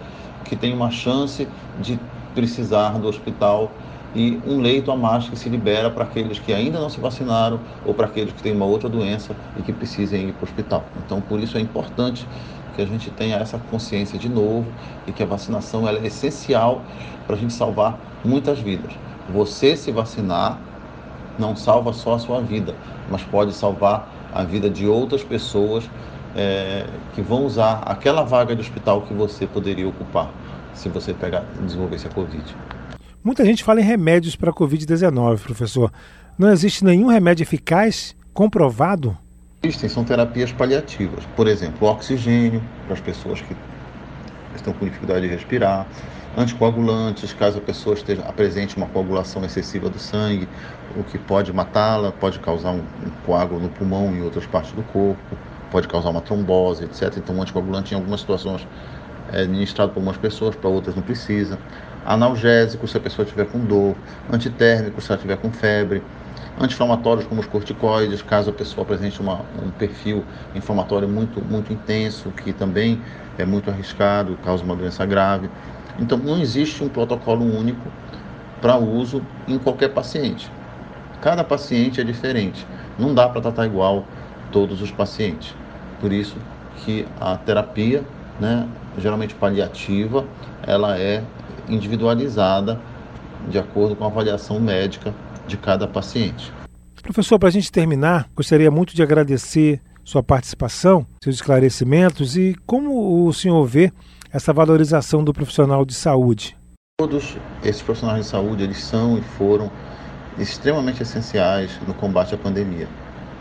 que 0.45 0.55
tem 0.55 0.73
uma 0.73 0.91
chance 0.91 1.47
de 1.79 1.99
precisar 2.33 2.97
do 2.99 3.07
hospital 3.07 3.71
e 4.13 4.39
um 4.45 4.59
leito 4.59 4.91
a 4.91 4.95
mais 4.95 5.29
que 5.29 5.37
se 5.37 5.47
libera 5.47 5.89
para 5.89 6.03
aqueles 6.03 6.37
que 6.37 6.53
ainda 6.53 6.79
não 6.79 6.89
se 6.89 6.99
vacinaram 6.99 7.59
ou 7.85 7.93
para 7.93 8.07
aqueles 8.07 8.33
que 8.33 8.43
têm 8.43 8.53
uma 8.53 8.65
outra 8.65 8.89
doença 8.89 9.35
e 9.57 9.61
que 9.61 9.71
precisem 9.71 10.29
ir 10.29 10.33
para 10.33 10.45
o 10.45 10.49
hospital. 10.49 10.83
Então, 11.05 11.21
por 11.21 11.39
isso 11.39 11.57
é 11.57 11.61
importante 11.61 12.27
que 12.75 12.81
a 12.81 12.85
gente 12.85 13.09
tenha 13.11 13.37
essa 13.37 13.57
consciência 13.69 14.17
de 14.17 14.29
novo 14.29 14.65
e 15.07 15.11
que 15.11 15.21
a 15.21 15.25
vacinação 15.25 15.87
é 15.87 16.05
essencial 16.05 16.81
para 17.25 17.35
a 17.35 17.39
gente 17.39 17.53
salvar 17.53 17.99
muitas 18.23 18.59
vidas. 18.59 18.91
Você 19.29 19.75
se 19.75 19.91
vacinar 19.91 20.59
não 21.39 21.55
salva 21.55 21.93
só 21.93 22.15
a 22.15 22.19
sua 22.19 22.41
vida, 22.41 22.75
mas 23.09 23.23
pode 23.23 23.53
salvar 23.53 24.07
a 24.33 24.43
vida 24.43 24.69
de 24.69 24.87
outras 24.87 25.23
pessoas 25.23 25.89
é, 26.35 26.85
que 27.13 27.21
vão 27.21 27.45
usar 27.45 27.83
aquela 27.85 28.23
vaga 28.23 28.55
de 28.55 28.61
hospital 28.61 29.01
que 29.01 29.13
você 29.13 29.45
poderia 29.45 29.87
ocupar 29.87 30.31
se 30.73 30.89
você 30.89 31.13
pegar 31.13 31.43
desenvolvesse 31.61 32.07
a 32.07 32.09
Covid. 32.09 32.55
Muita 33.23 33.45
gente 33.45 33.63
fala 33.63 33.81
em 33.81 33.83
remédios 33.83 34.35
para 34.35 34.49
a 34.49 34.53
Covid-19, 34.53 35.39
professor. 35.39 35.91
Não 36.37 36.49
existe 36.49 36.83
nenhum 36.83 37.07
remédio 37.07 37.43
eficaz 37.43 38.15
comprovado? 38.33 39.17
Existem, 39.63 39.87
são 39.89 40.03
terapias 40.03 40.51
paliativas. 40.51 41.23
Por 41.35 41.47
exemplo, 41.47 41.87
oxigênio 41.87 42.63
para 42.85 42.95
as 42.95 42.99
pessoas 42.99 43.41
que 43.41 43.55
estão 44.55 44.73
com 44.73 44.85
dificuldade 44.85 45.27
de 45.27 45.35
respirar, 45.35 45.85
anticoagulantes, 46.35 47.31
caso 47.33 47.59
a 47.59 47.61
pessoa 47.61 47.93
esteja 47.93 48.23
apresente 48.23 48.75
uma 48.75 48.87
coagulação 48.87 49.45
excessiva 49.45 49.87
do 49.87 49.99
sangue, 49.99 50.49
o 50.97 51.03
que 51.03 51.19
pode 51.19 51.53
matá-la, 51.53 52.11
pode 52.11 52.39
causar 52.39 52.71
um, 52.71 52.79
um 52.79 53.11
coágulo 53.23 53.61
no 53.61 53.69
pulmão 53.69 54.11
e 54.11 54.17
em 54.17 54.23
outras 54.23 54.47
partes 54.47 54.71
do 54.71 54.81
corpo, 54.81 55.37
pode 55.69 55.87
causar 55.87 56.09
uma 56.09 56.21
trombose, 56.21 56.85
etc. 56.85 57.17
Então, 57.17 57.35
um 57.35 57.41
anticoagulante 57.43 57.93
em 57.93 57.97
algumas 57.97 58.21
situações 58.21 58.67
é 59.31 59.41
administrado 59.41 59.91
por 59.91 59.99
algumas 59.99 60.17
pessoas, 60.17 60.55
para 60.55 60.69
outras 60.69 60.95
não 60.95 61.03
precisa. 61.03 61.59
Analgésico, 62.03 62.87
se 62.87 62.97
a 62.97 62.99
pessoa 62.99 63.25
estiver 63.25 63.45
com 63.45 63.59
dor, 63.59 63.95
antitérmico, 64.27 64.99
se 64.99 65.11
ela 65.11 65.17
estiver 65.17 65.37
com 65.37 65.51
febre, 65.51 66.01
anti-inflamatórios 66.61 67.25
como 67.25 67.41
os 67.41 67.47
corticoides, 67.47 68.21
caso 68.21 68.51
a 68.51 68.53
pessoa 68.53 68.83
apresente 68.83 69.19
uma, 69.19 69.41
um 69.63 69.71
perfil 69.71 70.23
inflamatório 70.53 71.07
muito, 71.07 71.43
muito 71.43 71.73
intenso, 71.73 72.29
que 72.31 72.53
também 72.53 73.01
é 73.37 73.45
muito 73.45 73.69
arriscado, 73.69 74.37
causa 74.43 74.63
uma 74.63 74.75
doença 74.75 75.05
grave. 75.05 75.49
Então, 75.99 76.17
não 76.17 76.39
existe 76.39 76.83
um 76.83 76.89
protocolo 76.89 77.43
único 77.43 77.81
para 78.61 78.77
uso 78.77 79.21
em 79.47 79.57
qualquer 79.57 79.89
paciente. 79.89 80.51
Cada 81.19 81.43
paciente 81.43 81.99
é 81.99 82.03
diferente. 82.03 82.65
Não 82.97 83.13
dá 83.13 83.27
para 83.27 83.41
tratar 83.41 83.65
igual 83.65 84.05
todos 84.51 84.81
os 84.81 84.91
pacientes. 84.91 85.55
Por 85.99 86.11
isso 86.11 86.37
que 86.77 87.07
a 87.19 87.37
terapia, 87.37 88.03
né, 88.39 88.67
geralmente 88.97 89.33
paliativa, 89.35 90.25
ela 90.65 90.97
é 90.97 91.23
individualizada 91.67 92.79
de 93.47 93.57
acordo 93.57 93.95
com 93.95 94.03
a 94.03 94.07
avaliação 94.07 94.59
médica 94.59 95.13
de 95.51 95.57
cada 95.57 95.87
paciente. 95.87 96.51
Professor, 97.03 97.37
para 97.37 97.49
a 97.49 97.51
gente 97.51 97.71
terminar, 97.71 98.29
gostaria 98.33 98.71
muito 98.71 98.95
de 98.95 99.03
agradecer 99.03 99.81
sua 100.03 100.23
participação, 100.23 101.05
seus 101.21 101.35
esclarecimentos 101.35 102.37
e 102.37 102.55
como 102.65 103.27
o 103.27 103.33
senhor 103.33 103.65
vê 103.65 103.91
essa 104.31 104.53
valorização 104.53 105.23
do 105.23 105.33
profissional 105.33 105.83
de 105.83 105.93
saúde. 105.93 106.57
Todos 106.99 107.35
esses 107.63 107.81
profissionais 107.81 108.25
de 108.25 108.31
saúde, 108.31 108.63
eles 108.63 108.77
são 108.77 109.17
e 109.17 109.21
foram 109.21 109.69
extremamente 110.37 111.03
essenciais 111.03 111.71
no 111.85 111.93
combate 111.93 112.33
à 112.33 112.37
pandemia. 112.37 112.87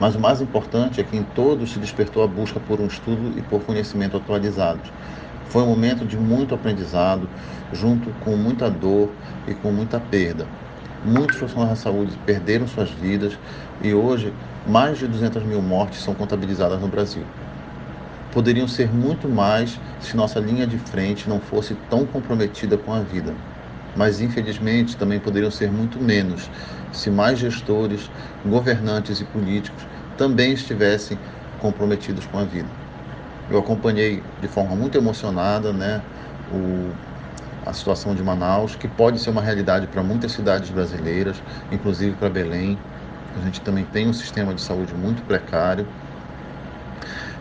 Mas 0.00 0.16
o 0.16 0.20
mais 0.20 0.40
importante 0.40 1.00
é 1.00 1.04
que 1.04 1.16
em 1.16 1.22
todos 1.22 1.72
se 1.72 1.78
despertou 1.78 2.24
a 2.24 2.26
busca 2.26 2.58
por 2.58 2.80
um 2.80 2.86
estudo 2.86 3.38
e 3.38 3.42
por 3.42 3.62
conhecimento 3.62 4.16
atualizados. 4.16 4.90
Foi 5.50 5.62
um 5.62 5.66
momento 5.66 6.04
de 6.06 6.16
muito 6.16 6.54
aprendizado, 6.54 7.28
junto 7.72 8.10
com 8.24 8.36
muita 8.36 8.70
dor 8.70 9.10
e 9.46 9.54
com 9.54 9.70
muita 9.70 10.00
perda. 10.00 10.46
Muitos 11.02 11.38
profissionais 11.38 11.70
da 11.70 11.76
saúde 11.76 12.18
perderam 12.18 12.66
suas 12.66 12.90
vidas 12.90 13.38
e 13.78 13.94
hoje 13.94 14.38
mais 14.64 14.98
de 14.98 15.06
200 15.08 15.42
mil 15.44 15.60
mortes 15.62 16.02
são 16.02 16.14
contabilizadas 16.14 16.80
no 16.80 16.88
Brasil. 16.88 17.34
Poderiam 18.30 18.68
ser 18.68 18.92
muito 18.92 19.28
mais 19.28 19.80
se 19.98 20.16
nossa 20.16 20.40
linha 20.40 20.66
de 20.66 20.78
frente 20.78 21.28
não 21.28 21.40
fosse 21.40 21.74
tão 21.76 22.06
comprometida 22.06 22.78
com 22.78 22.92
a 22.92 23.02
vida. 23.02 23.42
Mas 23.94 24.20
infelizmente 24.20 24.96
também 24.96 25.20
poderiam 25.20 25.50
ser 25.50 25.72
muito 25.72 26.00
menos 26.00 26.50
se 26.90 27.10
mais 27.10 27.38
gestores, 27.38 28.10
governantes 28.44 29.20
e 29.20 29.24
políticos 29.26 29.88
também 30.16 30.52
estivessem 30.54 31.22
comprometidos 31.56 32.26
com 32.26 32.38
a 32.38 32.44
vida. 32.44 32.78
Eu 33.48 33.58
acompanhei 33.58 34.32
de 34.38 34.48
forma 34.48 34.76
muito 34.76 34.96
emocionada 34.98 35.72
né, 35.72 36.06
o, 36.46 36.98
a 37.64 37.72
situação 37.72 38.14
de 38.14 38.22
Manaus, 38.22 38.74
que 38.74 38.88
pode 38.88 39.18
ser 39.20 39.30
uma 39.30 39.42
realidade 39.42 39.86
para 39.86 40.02
muitas 40.02 40.32
cidades 40.32 40.70
brasileiras, 40.70 41.42
inclusive 41.70 42.16
para 42.16 42.28
Belém. 42.28 42.78
A 43.40 43.44
gente 43.44 43.60
também 43.60 43.84
tem 43.84 44.08
um 44.08 44.12
sistema 44.12 44.54
de 44.54 44.60
saúde 44.60 44.94
muito 44.94 45.22
precário. 45.22 45.86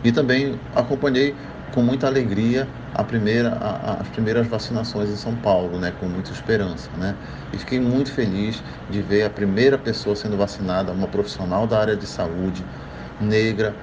E 0.04 0.12
também 0.12 0.60
acompanhei 0.76 1.36
com 1.74 1.82
muita 1.82 2.08
alegria 2.08 2.68
a 2.94 3.04
primeira, 3.04 3.58
a, 3.62 4.02
as 4.02 4.08
primeiras 4.10 4.48
vacinações 4.48 5.10
em 5.10 5.16
São 5.16 5.36
Paulo, 5.36 5.78
né, 5.78 5.94
com 6.00 6.08
muita 6.08 6.32
esperança. 6.32 6.90
Né? 6.98 7.16
E 7.54 7.58
fiquei 7.58 7.80
muito 7.80 8.12
feliz 8.12 8.62
de 8.90 9.02
ver 9.02 9.24
a 9.24 9.30
primeira 9.30 9.78
pessoa 9.78 10.16
sendo 10.16 10.38
vacinada, 10.38 10.92
uma 10.92 11.08
profissional 11.08 11.68
da 11.68 11.80
área 11.80 11.96
de 11.96 12.06
saúde, 12.06 12.64
negra, 13.20 13.76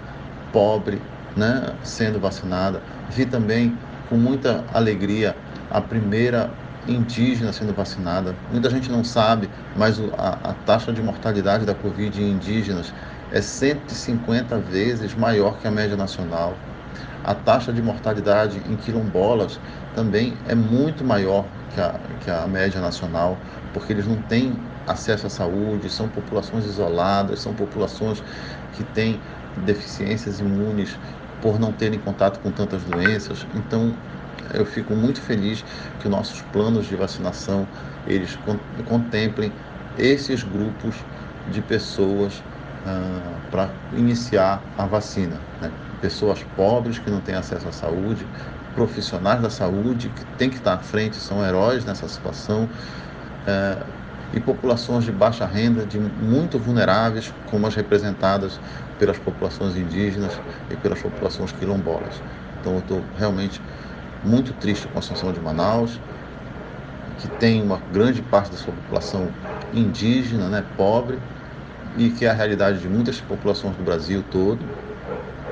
pobre, 0.53 1.01
né, 1.37 1.75
sendo 1.83 2.19
vacinada. 2.19 2.81
Vi 3.11 3.27
também 3.27 3.77
com 4.09 4.17
muita 4.17 4.65
alegria 4.73 5.37
a 5.77 5.81
primeira 5.83 6.51
indígena 6.89 7.53
sendo 7.53 7.75
vacinada. 7.75 8.35
Muita 8.51 8.71
gente 8.71 8.91
não 8.91 9.05
sabe, 9.05 9.51
mas 9.77 10.01
a, 10.17 10.51
a 10.51 10.55
taxa 10.65 10.91
de 10.91 11.03
mortalidade 11.03 11.67
da 11.67 11.75
Covid 11.75 12.19
em 12.23 12.31
indígenas 12.33 12.95
é 13.31 13.43
150 13.43 14.57
vezes 14.57 15.15
maior 15.15 15.59
que 15.61 15.69
a 15.69 15.71
média 15.71 15.95
nacional. 15.95 16.55
A 17.23 17.35
taxa 17.35 17.75
de 17.75 17.83
mortalidade 17.83 18.59
em 18.71 18.77
quilombolas 18.77 19.61
também 19.95 20.33
é 20.49 20.55
muito 20.55 21.05
maior 21.05 21.45
que 21.75 21.81
a, 21.81 21.95
que 22.25 22.31
a 22.31 22.47
média 22.47 22.81
nacional, 22.81 23.37
porque 23.75 23.93
eles 23.93 24.07
não 24.07 24.17
têm 24.23 24.59
acesso 24.87 25.27
à 25.27 25.31
saúde, 25.31 25.91
são 25.91 26.09
populações 26.09 26.65
isoladas, 26.65 27.41
são 27.41 27.53
populações 27.53 28.23
que 28.73 28.83
têm 28.95 29.21
deficiências 29.67 30.41
imunes 30.41 30.97
por 31.43 31.59
não 31.59 31.73
terem 31.73 31.99
contato 31.99 32.41
com 32.41 32.51
tantas 32.51 32.83
doenças. 32.83 33.47
Então, 33.55 33.93
eu 34.55 34.65
fico 34.65 34.95
muito 34.95 35.21
feliz 35.21 35.65
que 36.01 36.09
nossos 36.09 36.41
planos 36.53 36.87
de 36.87 36.97
vacinação 36.97 37.67
eles 38.07 38.39
contemplem 38.85 39.53
esses 39.99 40.43
grupos 40.43 40.95
de 41.51 41.61
pessoas 41.63 42.43
ah, 42.87 43.21
para 43.51 43.69
iniciar 43.97 44.63
a 44.79 44.87
vacina. 44.87 45.41
Né? 45.61 45.71
Pessoas 46.01 46.43
pobres 46.57 46.99
que 46.99 47.11
não 47.11 47.21
têm 47.21 47.35
acesso 47.35 47.69
à 47.69 47.73
saúde, 47.73 48.27
profissionais 48.75 49.41
da 49.41 49.51
saúde 49.51 50.11
que 50.11 50.25
têm 50.39 50.51
que 50.51 50.57
estar 50.57 50.75
à 50.75 50.79
frente, 50.79 51.17
são 51.17 51.45
heróis 51.45 51.85
nessa 51.85 52.07
situação, 52.07 52.69
eh, 53.47 53.87
e 54.35 54.41
populações 54.41 55.05
de 55.05 55.13
baixa 55.13 55.47
renda, 55.47 55.87
de 55.87 55.99
muito 55.99 56.59
vulneráveis, 56.59 57.33
como 57.47 57.67
as 57.67 57.75
representadas 57.75 58.61
pelas 58.99 59.19
populações 59.19 59.77
indígenas 59.77 60.33
e 60.71 60.77
pelas 60.77 61.01
populações 61.01 61.53
quilombolas. 61.53 62.23
Então 62.61 62.75
eu 62.75 62.81
estou 62.81 63.05
realmente 63.17 63.61
muito 64.27 64.55
triste 64.55 64.89
com 64.89 64.99
a 64.99 65.03
situação 65.03 65.33
de 65.33 65.41
Manaus, 65.41 66.03
que 67.17 67.29
tem 67.29 67.63
uma 67.63 67.79
grande 67.89 68.23
parte 68.23 68.51
da 68.51 68.57
sua 68.57 68.75
população 68.75 69.39
indígena, 69.73 70.49
né, 70.51 70.63
pobre, 70.63 71.19
e 71.95 72.13
que 72.13 72.25
é 72.25 72.29
a 72.31 72.35
realidade 72.35 72.81
de 72.81 72.89
muitas 72.89 73.21
populações 73.21 73.77
do 73.77 73.85
Brasil 73.85 74.23
todo. 74.25 74.75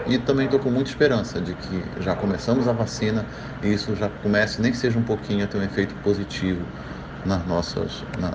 E 0.05 0.19
também 0.19 0.47
estou 0.47 0.61
com 0.61 0.71
muita 0.71 0.91
esperança 0.91 1.41
de 1.41 1.55
que 1.57 1.91
já 2.01 2.15
começamos 2.17 2.69
a 2.69 2.73
vacina 2.73 3.29
e 3.63 3.73
isso 3.73 3.97
já 3.97 4.11
comece, 4.11 4.61
nem 4.61 4.73
seja 4.75 4.99
um 4.99 5.05
pouquinho, 5.05 5.45
a 5.45 5.49
ter 5.49 5.59
um 5.59 5.63
efeito 5.63 5.97
positivo 5.99 6.71
nas 7.25 7.45
nossas, 7.47 8.05
na, 8.13 8.31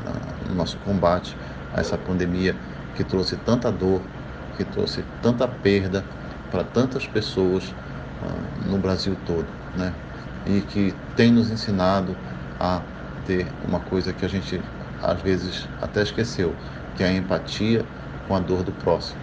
no 0.47 0.55
nosso 0.55 0.79
combate 0.79 1.37
a 1.71 1.81
essa 1.81 1.97
pandemia 1.97 2.59
que 2.93 3.03
trouxe 3.05 3.37
tanta 3.37 3.71
dor, 3.71 4.11
que 4.51 4.65
trouxe 4.65 5.03
tanta 5.21 5.47
perda 5.47 6.09
para 6.49 6.63
tantas 6.63 7.07
pessoas 7.07 7.75
uh, 8.19 8.51
no 8.55 8.79
Brasil 8.79 9.15
todo, 9.15 9.55
né? 9.73 9.99
E 10.45 10.61
que 10.61 10.93
tem 11.15 11.31
nos 11.31 11.51
ensinado 11.51 12.15
a 12.59 12.81
ter 13.25 13.45
uma 13.67 13.79
coisa 13.79 14.13
que 14.13 14.25
a 14.25 14.29
gente 14.29 14.59
às 15.01 15.21
vezes 15.21 15.67
até 15.81 16.01
esqueceu, 16.01 16.53
que 16.95 17.03
é 17.03 17.07
a 17.07 17.13
empatia 17.13 17.85
com 18.27 18.35
a 18.35 18.39
dor 18.39 18.63
do 18.63 18.71
próximo. 18.71 19.19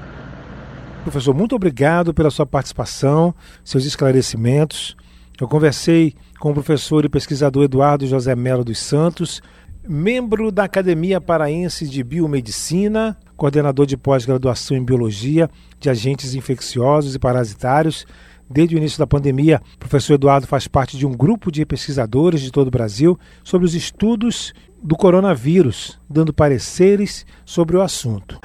Professor, 1.02 1.34
muito 1.34 1.54
obrigado 1.54 2.12
pela 2.12 2.30
sua 2.30 2.46
participação, 2.46 3.34
seus 3.62 3.84
esclarecimentos. 3.84 4.96
Eu 5.40 5.46
conversei 5.46 6.14
com 6.40 6.50
o 6.50 6.54
professor 6.54 7.04
e 7.04 7.08
pesquisador 7.08 7.64
Eduardo 7.64 8.06
José 8.06 8.34
Melo 8.34 8.64
dos 8.64 8.78
Santos, 8.78 9.40
membro 9.88 10.50
da 10.50 10.64
Academia 10.64 11.20
Paraense 11.20 11.86
de 11.86 12.02
Biomedicina, 12.02 13.16
coordenador 13.36 13.86
de 13.86 13.96
pós-graduação 13.96 14.76
em 14.76 14.84
Biologia 14.84 15.48
de 15.78 15.88
Agentes 15.88 16.34
Infecciosos 16.34 17.14
e 17.14 17.18
Parasitários. 17.18 18.06
Desde 18.48 18.74
o 18.74 18.78
início 18.78 18.98
da 18.98 19.06
pandemia, 19.06 19.60
o 19.74 19.78
professor 19.78 20.14
Eduardo 20.14 20.46
faz 20.46 20.68
parte 20.68 20.96
de 20.96 21.06
um 21.06 21.12
grupo 21.12 21.50
de 21.50 21.64
pesquisadores 21.64 22.40
de 22.40 22.50
todo 22.50 22.68
o 22.68 22.70
Brasil 22.70 23.18
sobre 23.42 23.66
os 23.66 23.74
estudos 23.74 24.52
do 24.82 24.94
coronavírus, 24.94 25.98
dando 26.08 26.32
pareceres 26.32 27.26
sobre 27.44 27.76
o 27.76 27.82
assunto. 27.82 28.38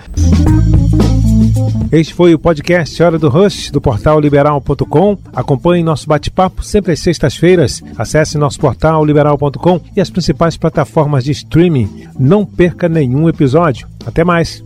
Este 1.92 2.14
foi 2.14 2.34
o 2.34 2.40
podcast 2.40 3.04
Hora 3.04 3.20
do 3.20 3.30
Rush, 3.30 3.70
do 3.70 3.82
portal 3.82 4.20
liberal.com. 4.20 5.18
Acompanhe 5.34 5.84
nosso 5.84 6.08
bate-papo 6.08 6.64
sempre 6.64 6.94
às 6.94 7.00
sextas-feiras. 7.00 7.84
Acesse 7.98 8.38
nosso 8.38 8.60
portal 8.60 9.04
liberal.com 9.06 9.82
e 9.96 10.02
as 10.02 10.10
principais 10.10 10.58
plataformas 10.58 11.24
de 11.24 11.32
streaming. 11.32 12.08
Não 12.18 12.46
perca 12.46 12.88
nenhum 12.88 13.28
episódio. 13.28 13.88
Até 14.06 14.24
mais! 14.24 14.64